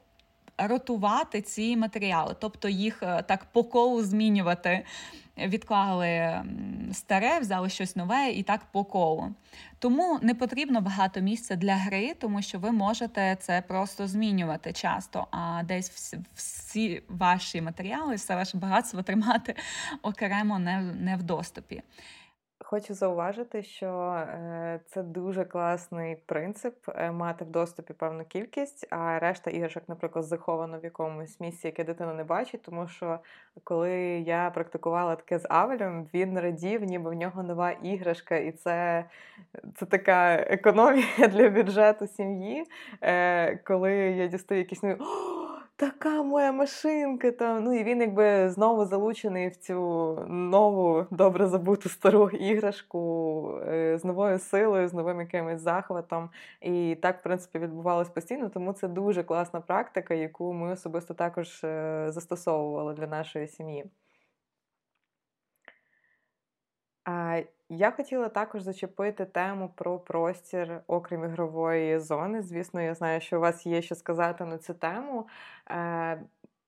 [0.58, 4.84] Ротувати ці матеріали, тобто їх е, так по колу змінювати
[5.38, 6.42] відклали
[6.92, 9.34] старе, взяли щось нове і так по колу.
[9.78, 15.26] Тому не потрібно багато місця для гри, тому що ви можете це просто змінювати часто,
[15.30, 19.54] а десь всі, всі ваші матеріали, все ваше багатство тримати
[20.02, 21.82] окремо не, не в доступі.
[22.74, 29.18] Хочу зауважити, що е, це дуже класний принцип е, мати в доступі певну кількість, а
[29.18, 32.62] решта іграшок, наприклад, заховано в якомусь місці, яке дитина не бачить.
[32.62, 33.18] Тому що
[33.64, 33.92] коли
[34.26, 39.04] я практикувала таке з Авелем, він радів, ніби в нього нова іграшка, і це
[39.74, 42.64] це така економія для бюджету сім'ї.
[43.02, 44.82] Е, коли я дістаю якісь
[45.76, 47.32] така моя машинка.
[47.32, 47.64] Там.
[47.64, 49.74] Ну і він якби знову залучений в цю
[50.28, 56.30] нову, добре забуту стару іграшку е, з новою силою, з новим якимось захватом.
[56.60, 61.64] І так, в принципі, відбувалось постійно, тому це дуже класна практика, яку ми особисто також
[61.64, 63.84] е, застосовували для нашої сім'ї.
[67.04, 72.42] А я хотіла також зачепити тему про простір, окрім ігрової зони.
[72.42, 75.28] Звісно, я знаю, що у вас є що сказати на цю тему.
[75.70, 76.22] Е,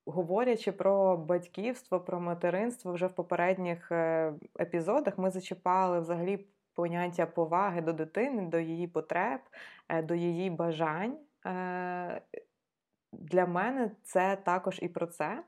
[0.09, 7.81] Говорячи про батьківство, про материнство, вже в попередніх е, епізодах ми зачіпали взагалі поняття поваги
[7.81, 9.40] до дитини, до її потреб,
[9.89, 11.18] е, до її бажань.
[11.47, 12.20] Е,
[13.12, 15.43] Для мене це також і про це.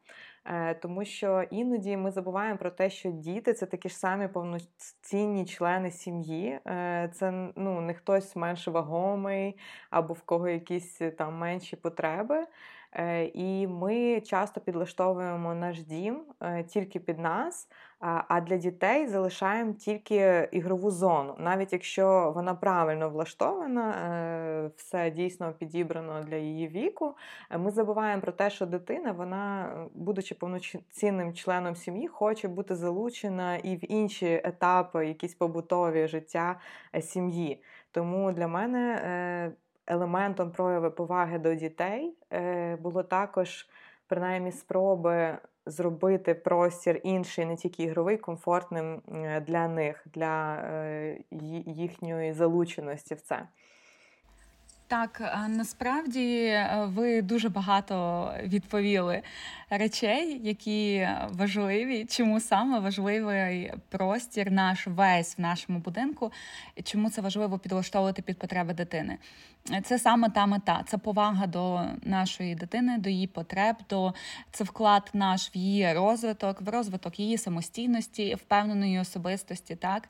[0.51, 5.47] Е, тому що іноді ми забуваємо про те, що діти це такі ж самі повноцінні
[5.47, 6.61] члени сім'ї.
[6.66, 9.59] Е, це ну, не хтось менш вагомий
[9.91, 12.47] або в кого якісь там менші потреби.
[12.93, 17.69] Е, і ми часто підлаштовуємо наш дім е, тільки під нас,
[18.01, 21.35] а для дітей залишаємо тільки ігрову зону.
[21.39, 27.15] Навіть якщо вона правильно влаштована, е, все дійсно підібрано для її віку.
[27.59, 33.77] Ми забуваємо про те, що дитина, вона, будучи повноцінним членом сім'ї, хоче бути залучена і
[33.77, 36.60] в інші етапи, якісь побутові життя
[37.01, 37.62] сім'ї.
[37.93, 39.52] Тому для мене
[39.89, 43.69] елементом прояви поваги до дітей е, було також
[44.06, 49.02] принаймні спроби зробити простір інший, не тільки ігровий, комфортним
[49.47, 51.19] для них, для е,
[51.66, 53.48] їхньої залученості в це.
[54.89, 59.23] Так, насправді е, ви дуже багато відповіли
[59.70, 62.05] речей, які важливі.
[62.05, 66.32] Чому саме важливий простір наш весь в нашому будинку,
[66.85, 69.19] чому це важливо підлаштовувати під потреби дитини?
[69.85, 74.15] Це саме та мета, це повага до нашої дитини, до її потреб, до
[74.51, 79.77] це вклад наш в її розвиток, в розвиток її самостійності, впевненої особистості.
[79.77, 80.09] так.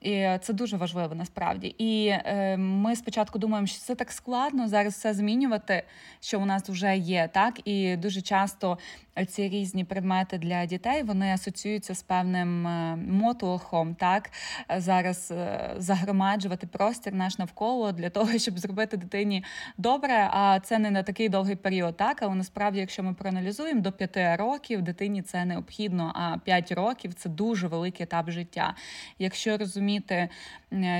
[0.00, 1.74] І Це дуже важливо насправді.
[1.78, 5.82] І е, ми спочатку думаємо, що це так складно зараз все змінювати,
[6.20, 8.78] що у нас вже є, так і дуже часто
[9.26, 14.30] ці різні предмети для дітей вони асоціюються з певним е, мотлохом, так
[14.76, 19.44] зараз е, загромаджувати простір наш навколо для того, щоб зробити дитині
[19.78, 20.28] добре.
[20.32, 24.36] А це не на такий довгий період, так але насправді, якщо ми проаналізуємо до п'яти
[24.36, 26.12] років, дитині це необхідно.
[26.14, 28.74] А п'ять років це дуже великий етап життя.
[29.18, 29.58] Якщо
[29.88, 30.28] розуміти,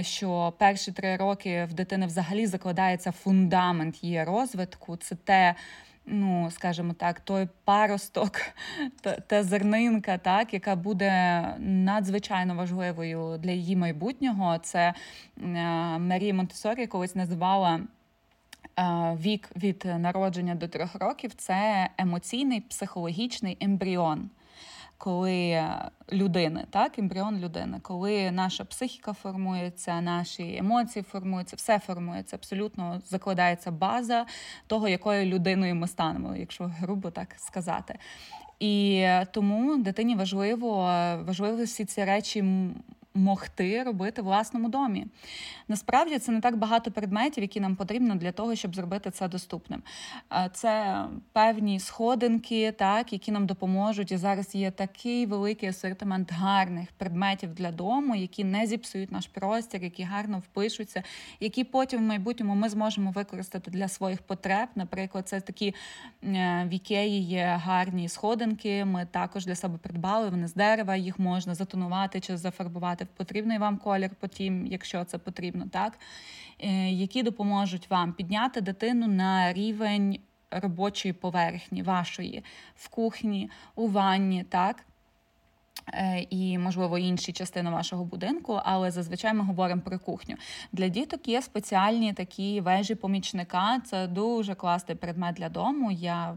[0.03, 5.55] що перші три роки в дитини взагалі закладається фундамент її розвитку, це те
[6.11, 8.33] ну, скажімо так, той паросток,
[9.27, 14.59] та зернинка, так, яка буде надзвичайно важливою для її майбутнього.
[14.59, 14.95] Це е,
[15.99, 17.81] Марія Монтесорі колись називала.
[18.79, 24.31] Е, вік від народження до трьох років це емоційний психологічний ембріон
[24.99, 25.65] коли
[26.13, 33.71] людини, так, ембріон людини, коли наша психіка формується, наші емоції формуються, все формується, абсолютно закладається
[33.71, 34.27] база
[34.67, 37.99] того, якою людиною ми станемо, якщо грубо так сказати.
[38.61, 40.77] І тому дитині важливо
[41.27, 42.45] важливо всі ці речі
[43.15, 45.07] могти робити в власному домі.
[45.69, 49.83] Насправді це не так багато предметів, які нам потрібно для того, щоб зробити це доступним.
[50.53, 54.13] Це певні сходинки, так, які нам допоможуть.
[54.13, 59.83] І зараз є такий великий асортимент гарних предметів для дому, які не зіпсують наш простір,
[59.83, 61.03] які гарно впишуться,
[61.41, 64.69] які потім в майбутньому ми зможемо використати для своїх потреб.
[64.75, 65.75] Наприклад, це такі
[66.25, 68.85] е, в Ікеї є гарні сходинки.
[68.85, 70.29] Ми також для себе придбали.
[70.29, 75.19] Вони з дерева, їх можна затонувати чи зафарбувати в потрібний вам колір, потім, якщо це
[75.19, 75.99] потрібно, так
[76.59, 80.19] е, які допоможуть вам підняти дитину на рівень
[80.51, 82.45] робочої поверхні вашої
[82.77, 84.85] в кухні, у ванні, так.
[85.95, 90.37] Е, і, можливо, інші частини вашого будинку, але зазвичай ми говоримо про кухню.
[90.73, 93.81] Для діток є спеціальні такі вежі помічника.
[93.81, 95.91] Це дуже класний предмет для дому.
[95.91, 96.35] Я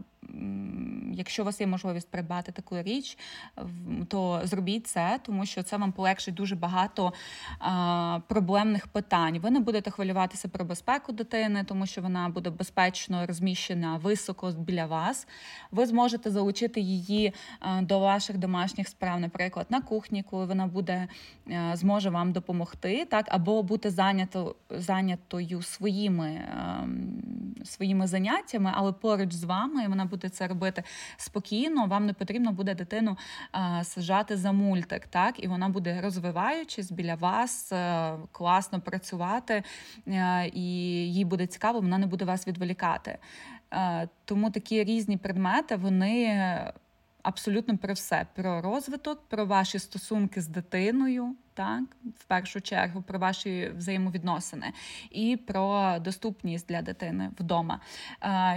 [1.12, 3.18] якщо у вас є можливість придбати таку річ,
[4.08, 7.12] то зробіть це, тому що це вам полегшить дуже багато
[8.28, 9.38] проблемних питань.
[9.38, 14.86] Ви не будете хвилюватися про безпеку дитини, тому що вона буде безпечно розміщена високо біля
[14.86, 15.28] вас.
[15.70, 17.32] Ви зможете залучити її
[17.80, 21.08] до ваших домашніх справ, наприклад, на кухні, коли вона буде
[21.46, 26.40] а, зможе вам допомогти, так або бути зайнято, зайнятою своїми,
[27.64, 30.82] своїми заняттями, але поруч з вами вона буде це робити
[31.16, 31.86] спокійно.
[31.86, 33.16] Вам не потрібно буде дитину
[33.82, 39.62] сажати за мультик, так і вона буде розвиваючись біля вас, а, класно працювати,
[40.06, 40.62] а, і
[41.12, 43.18] їй буде цікаво, вона не буде вас відволікати.
[44.24, 46.38] Тому такі різні предмети вони
[47.22, 51.82] абсолютно про все: про розвиток, про ваші стосунки з дитиною так,
[52.18, 54.72] в першу чергу про ваші взаємовідносини
[55.10, 57.80] і про доступність для дитини вдома.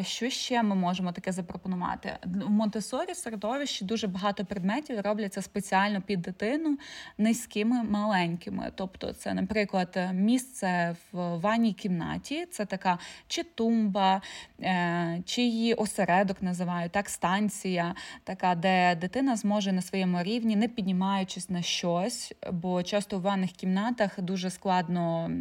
[0.01, 2.17] Що ще ми можемо таке запропонувати?
[2.23, 6.77] В Монтесорі середовищі дуже багато предметів робляться спеціально під дитину
[7.17, 8.71] низькими маленькими.
[8.75, 14.21] Тобто, це, наприклад, місце в ванній кімнаті, це така чи тумба,
[14.61, 20.67] е, чи її осередок називають, так, станція, така, де дитина зможе на своєму рівні, не
[20.67, 22.33] піднімаючись на щось.
[22.51, 25.31] бо часто в ванних кімнатах дуже складно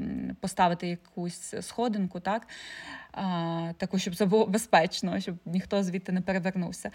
[0.41, 2.47] поставити якусь сходинку, так
[3.77, 6.91] таку, щоб це було безпечно, щоб ніхто звідти не перевернувся.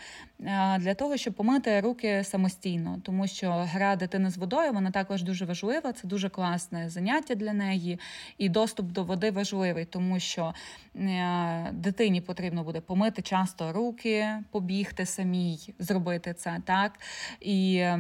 [0.80, 5.46] Для того, щоб помити руки самостійно, тому що гра дитини з водою вона також дуже
[5.46, 8.00] важлива, це дуже класне заняття для неї,
[8.38, 10.54] і доступ до води важливий, тому що
[10.96, 17.00] е, дитині потрібно буде помити часто руки, побігти самій, зробити це так.
[17.40, 17.98] І, е,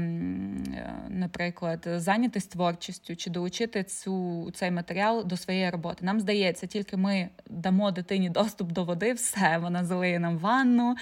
[1.09, 6.05] наприклад, зайнятися творчістю чи долучити цю, цей матеріал до своєї роботи.
[6.05, 10.95] Нам здається, тільки ми дамо дитині дитині доступ до води, все, вона залиє нам ванну,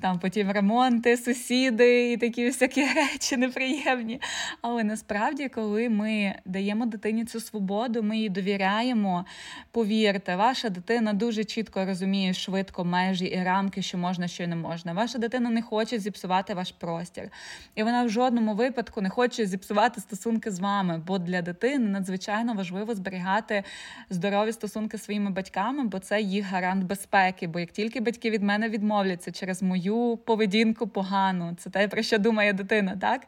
[0.00, 4.20] там потім ремонти, сусіди і такі всякі речі неприємні.
[4.62, 9.24] Але насправді, коли ми даємо дитині цю свободу, ми їй довіряємо.
[9.70, 14.92] Повірте, ваша дитина дуже чітко розуміє швидко межі і рамки, що можна, що не можна.
[14.92, 17.30] Ваша дитина не хоче зіпсувати ваш простір.
[17.74, 22.54] І вона в жодному випадку не хоче зіпсувати стосунки з вами, бо для дитини надзвичайно
[22.54, 23.64] важливо зберігати
[24.10, 27.46] здорові стосунки зі своїми батьками, бо це їх гарант безпеки.
[27.46, 32.18] Бо як тільки батьки від мене відмовляться через мою поведінку погану, це те, про що
[32.18, 33.26] думає дитина, так?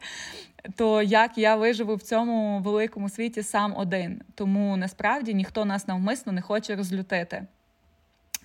[0.75, 4.21] То як я виживу в цьому великому світі сам один.
[4.35, 7.45] Тому насправді ніхто нас навмисно не хоче розлютити.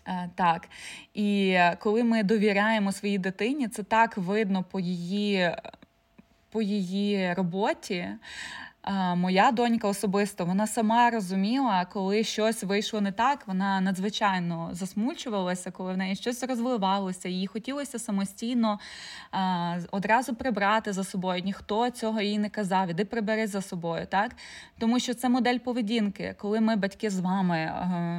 [0.09, 0.69] Е, так,
[1.15, 5.51] і коли ми довіряємо своїй дитині, це так видно по її
[6.51, 8.09] по її роботі,
[9.17, 13.47] Моя донька особисто вона сама розуміла, коли щось вийшло не так.
[13.47, 17.29] Вона надзвичайно засмучувалася, коли в неї щось розвивалося.
[17.29, 18.79] Їй хотілося самостійно
[19.91, 21.43] одразу прибрати за собою.
[21.45, 24.33] Ніхто цього їй не казав, іди прибери за собою, так
[24.79, 27.73] тому що це модель поведінки, коли ми батьки з вами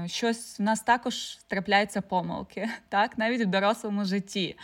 [0.08, 4.56] щось в нас також трапляються помилки, так навіть в дорослому житті.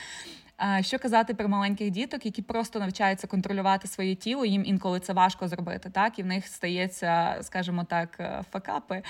[0.82, 5.48] Що казати про маленьких діток, які просто навчаються контролювати своє тіло, їм інколи це важко
[5.48, 9.04] зробити, так і в них стається, скажімо так, е, факапи,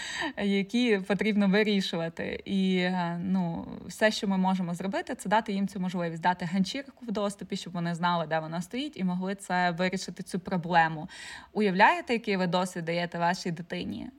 [0.44, 2.42] які потрібно вирішувати.
[2.46, 7.06] І е, ну, все, що ми можемо зробити, це дати їм цю можливість, дати ганчірку
[7.06, 11.10] в доступі, щоб вони знали, де вона стоїть, і могли це вирішити цю проблему.
[11.54, 14.10] Уявляєте, який ви досвід даєте вашій дитині?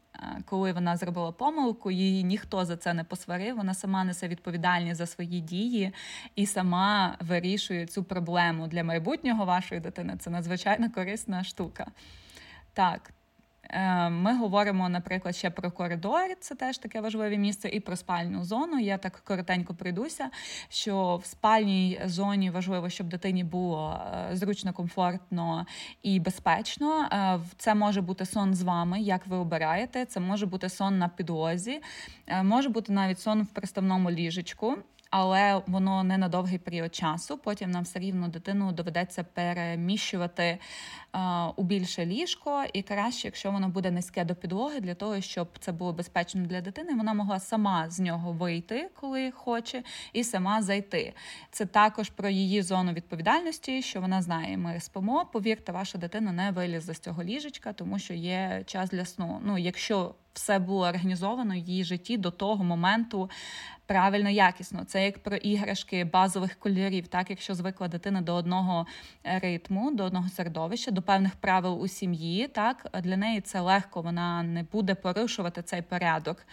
[0.46, 3.56] Коли вона зробила помилку, її ніхто за це не посварив.
[3.56, 5.92] Вона сама несе відповідальність за свої дії
[6.34, 10.16] і сама вирішує цю проблему для майбутнього вашої дитини.
[10.20, 11.86] Це надзвичайно корисна штука.
[12.72, 13.10] Так,
[14.10, 18.78] ми говоримо, наприклад, ще про коридор, це теж таке важливе місце, і про спальну зону.
[18.78, 20.30] Я так коротенько прийдуся,
[20.68, 24.00] що в спальній зоні важливо, щоб дитині було
[24.30, 25.66] е, зручно, комфортно
[26.02, 27.08] і безпечно.
[27.12, 30.04] Е, це може бути сон з вами, як ви обираєте.
[30.04, 31.80] Це може бути сон на підлозі,
[32.42, 34.76] може бути навіть сон в приставному ліжечку
[35.16, 37.38] але воно не на довгий період часу.
[37.38, 40.58] Потім нам все рівно дитину доведеться переміщувати
[41.12, 45.48] а, у більше ліжко, і краще, якщо воно буде низьке до підлоги, для того, щоб
[45.60, 49.82] це було безпечно для дитини, вона могла сама з нього вийти, коли хоче,
[50.12, 51.14] і сама зайти.
[51.50, 55.26] Це також про її зону відповідальності, що вона знає, ми спимо.
[55.32, 59.40] Повірте, ваша дитина не вилізе з цього ліжечка, тому що є час для сну.
[59.44, 63.30] Ну, якщо все було організовано в її житті до того моменту
[63.86, 64.84] правильно, якісно.
[64.84, 68.86] Це як про іграшки базових кольорів, так якщо звикла дитина до одного
[69.24, 74.42] ритму, до одного середовища, до певних правил у сім'ї, так для неї це легко, вона
[74.42, 76.46] не буде порушувати цей порядок.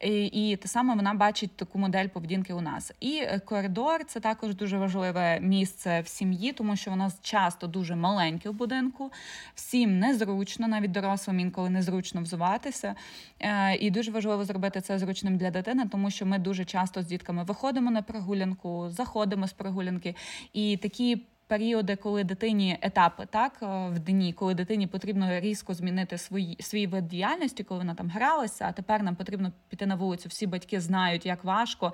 [0.00, 2.92] І, і те саме вона бачить таку модель поведінки у нас.
[3.00, 7.96] І е, коридор це також дуже важливе місце в сім'ї, тому що воно часто дуже
[7.96, 9.12] маленьке в будинку,
[9.54, 12.94] всім незручно, навіть дорослим інколи незручно взуватися.
[13.40, 17.06] Е, і дуже важливо зробити це зручним для дитини, тому що ми дуже часто з
[17.06, 20.14] дітками виходимо на прогулянку, заходимо з прогулянки
[20.52, 26.18] і такі періоди, коли дитині етапи так е, в дні, коли дитині потрібно різко змінити
[26.18, 30.28] свій, свій вид діяльності, коли вона там гралася, а тепер нам потрібно піти на вулицю.
[30.28, 31.92] Всі батьки знають, як важко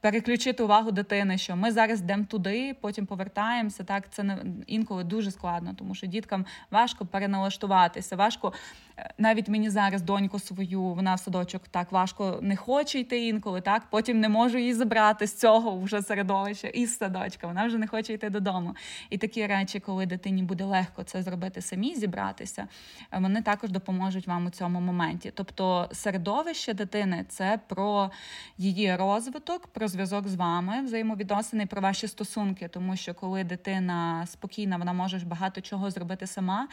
[0.00, 3.84] переключити увагу дитини, що ми зараз йдемо туди, потім повертаємося.
[3.84, 8.16] Так, це не інколи дуже складно, тому що діткам важко переналаштуватися.
[8.16, 8.52] Важко
[9.18, 13.60] навіть мені зараз доньку свою, вона в садочок так важко не хоче йти інколи.
[13.60, 17.46] Так, потім не можу її забрати з цього вже середовища із садочка.
[17.46, 18.76] Вона вже не хоче йти додому.
[19.10, 22.68] І такі речі, коли дитині буде легко це зробити самі, зібратися,
[23.12, 25.32] вони також допоможуть вам у цьому моменті.
[25.34, 28.10] Тобто, середовище дитини це про
[28.58, 29.66] її розвиток.
[29.66, 35.18] про зв'язок з вами, взаємовідносини про ваші стосунки, тому що коли дитина спокійна, вона може
[35.18, 36.68] багато чого зробити сама,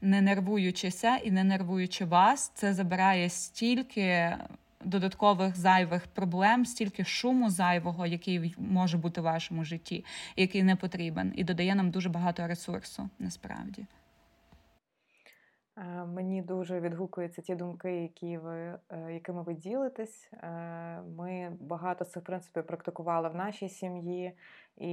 [0.00, 4.36] не нервуючися і не нервуючи вас, це забирає стільки.
[4.84, 10.04] Додаткових зайвих проблем, стільки шуму зайвого, який може бути в вашому житті,
[10.36, 13.86] який не потрібен, і додає нам дуже багато ресурсу насправді.
[15.76, 20.30] Е, мені дуже відгукуються ті думки, які ви, е, якими ви ділитесь.
[20.32, 24.32] Е, ми багато це в принципі практикували в нашій сім'ї,
[24.76, 24.90] і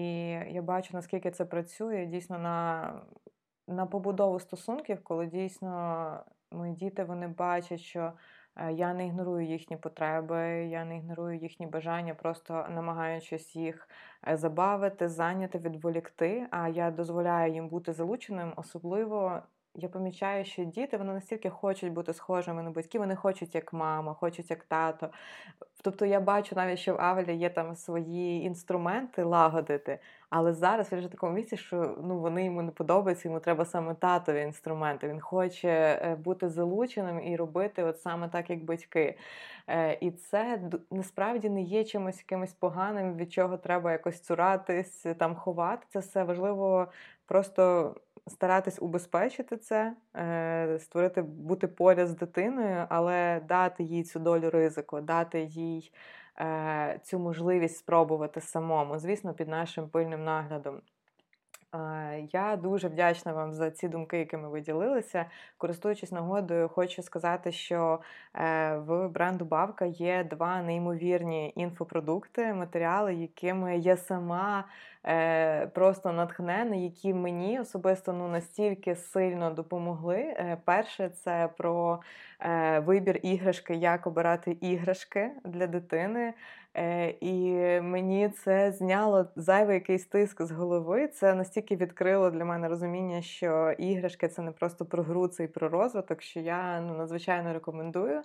[0.52, 2.94] я бачу, наскільки це працює дійсно на
[3.70, 8.14] на побудову стосунків, коли дійсно мої діти вони бачать, що
[8.72, 13.90] я не ігнорую їхні потреби, я не ігнорую їхні бажання, просто намагаючись їх
[14.34, 16.48] забавити, зайняти, відволікти.
[16.52, 19.42] А я дозволяю їм бути залученим, особливо
[19.76, 24.14] я помічаю, що діти вони настільки хочуть бути схожими на батьків, вони хочуть як мама,
[24.14, 25.10] хочуть як тато.
[25.82, 31.00] Тобто я бачу навіть, що в Авелі є там свої інструменти лагодити, але зараз він
[31.00, 35.10] вже в такому віці, що ну, вони йому не подобаються, йому треба саме татові інструменти.
[35.10, 39.18] Він хоче е, бути залученим і робити от саме так, як батьки.
[39.68, 45.36] Е, і це насправді не є чимось якимось поганим, від чого треба якось цуратись, там
[45.36, 45.86] ховати.
[45.90, 46.88] Це все важливо
[47.30, 47.96] просто
[48.28, 55.02] старатись убезпечити це, е, створити, бути поряд з дитиною, але дати їй цю долю ризику,
[55.02, 55.92] дати їй
[56.40, 60.82] е, цю можливість спробувати самому, звісно, під нашим пильним наглядом.
[62.32, 65.26] Я дуже вдячна вам за ці думки, якими ви ділилися.
[65.58, 68.00] Користуючись нагодою, хочу сказати, що
[68.36, 74.66] е, в бренду Бавка є два неймовірні інфопродукти, матеріали, якими я сама
[75.06, 80.18] е, просто натхнена, які мені особисто ну настільки сильно допомогли.
[80.18, 82.00] Е, перше, це про
[82.80, 86.34] вибір іграшки, як обирати іграшки для дитини.
[86.78, 91.08] Е, і мені це зняло зайвий якийсь тиск з голови.
[91.08, 95.48] Це настільки відкрило для мене розуміння, що іграшки це не просто про гру, це і
[95.48, 98.22] про розвиток, що я ну, надзвичайно рекомендую.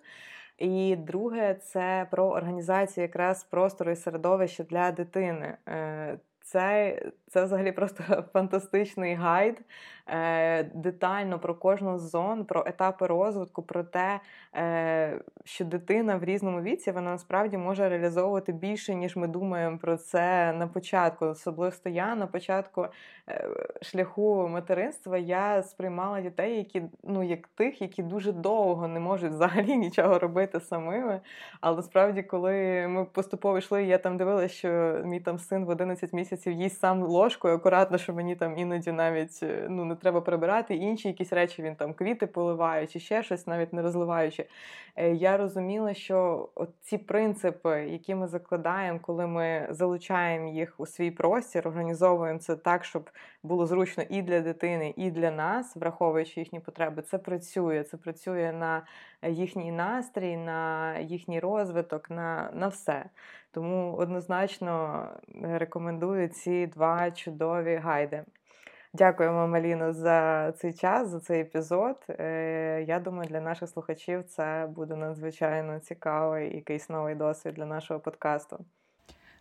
[0.58, 5.56] І друге, це про організацію якраз простору і середовища для дитини.
[5.68, 7.02] Е, це
[7.34, 9.60] це взагалі просто фантастичний гайд,
[10.06, 14.20] е, детально про кожну з зон, про етапи розвитку, про те,
[14.56, 19.96] е, що дитина в різному віці вона насправді може реалізовувати більше, ніж ми думаємо про
[19.96, 21.26] це на початку.
[21.26, 22.86] Особливо я на початку
[23.28, 23.48] е,
[23.82, 29.76] шляху материнства я сприймала дітей, які ну як тих, які дуже довго не можуть взагалі
[29.86, 31.20] нічого робити самими.
[31.60, 36.12] Але насправді, коли ми поступово йшли, я там дивилася, що мій там син в 11
[36.12, 40.74] місяців їсть сам ложкою, акуратно, що мені там іноді навіть е, ну, не треба прибирати.
[40.74, 44.46] Інші якісь речі він там квіти поливає, чи ще щось, навіть не розливаючи.
[44.96, 46.48] Е, я розуміла, що
[46.80, 52.84] ці принципи, які ми закладаємо, коли ми залучаємо їх у свій простір, організовуємо це так,
[52.84, 53.10] щоб
[53.42, 57.84] було зручно і для дитини, і для нас, враховуючи їхні потреби, це працює.
[57.84, 58.82] Це працює на
[59.28, 63.04] їхній настрій, на їхній розвиток, на, на все.
[63.50, 65.08] Тому однозначно
[65.42, 68.24] рекомендую ці два чудові гайди.
[68.94, 71.96] Дякуємо, Маліно, за цей час, за цей епізод.
[72.08, 78.00] Е, я думаю, для наших слухачів це буде надзвичайно цікавий якийсь новий досвід для нашого
[78.00, 78.64] подкасту.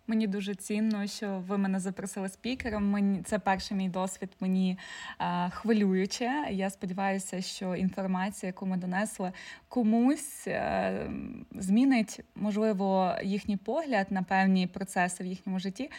[0.07, 2.89] Мені дуже цінно, що ви мене запросили спікером.
[2.89, 4.29] Мені це перший мій досвід.
[4.39, 4.77] Мені
[5.19, 6.47] е, хвилююче.
[6.51, 9.31] Я сподіваюся, що інформація, яку ми донесли,
[9.67, 11.07] комусь е,
[11.51, 15.91] змінить можливо їхній погляд на певні процеси в їхньому житті,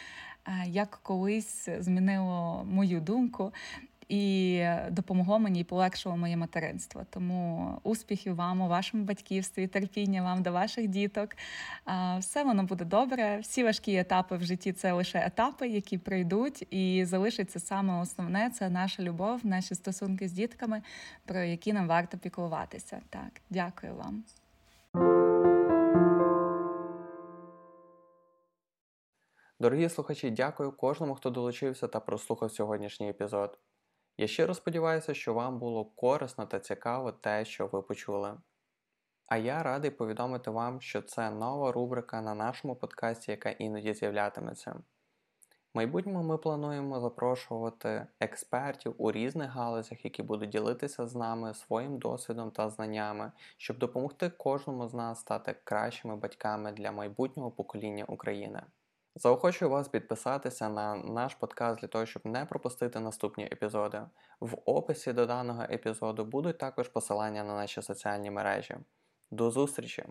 [0.47, 3.53] е, як колись змінило мою думку
[4.09, 7.01] і допомогло мені і полегшило моє материнство.
[7.09, 11.29] Тому успіхів вам у вашому батьківстві, терпіння вам до ваших діток.
[12.19, 13.39] Все воно буде добре.
[13.39, 18.69] Всі важкі етапи в житті це лише етапи, які пройдуть, і залишиться саме основне це
[18.69, 20.81] наша любов, наші стосунки з дітками,
[21.25, 23.01] про які нам варто піклуватися.
[23.09, 24.23] Так, дякую вам.
[29.59, 33.59] Дорогі слухачі, дякую кожному, хто долучився та прослухав сьогоднішній епізод.
[34.17, 38.37] Я щиро сподіваюся, що вам було корисно та цікаво те, що ви почули.
[39.27, 44.75] А я радий повідомити вам, що це нова рубрика на нашому подкасті, яка іноді з'являтиметься.
[45.73, 51.97] В майбутньому ми плануємо запрошувати експертів у різних галузях, які будуть ділитися з нами своїм
[51.97, 58.61] досвідом та знаннями, щоб допомогти кожному з нас стати кращими батьками для майбутнього покоління України.
[59.17, 64.01] Заохочую вас підписатися на наш подкаст для того, щоб не пропустити наступні епізоди.
[64.39, 68.75] В описі до даного епізоду будуть також посилання на наші соціальні мережі.
[69.31, 70.05] До зустрічі!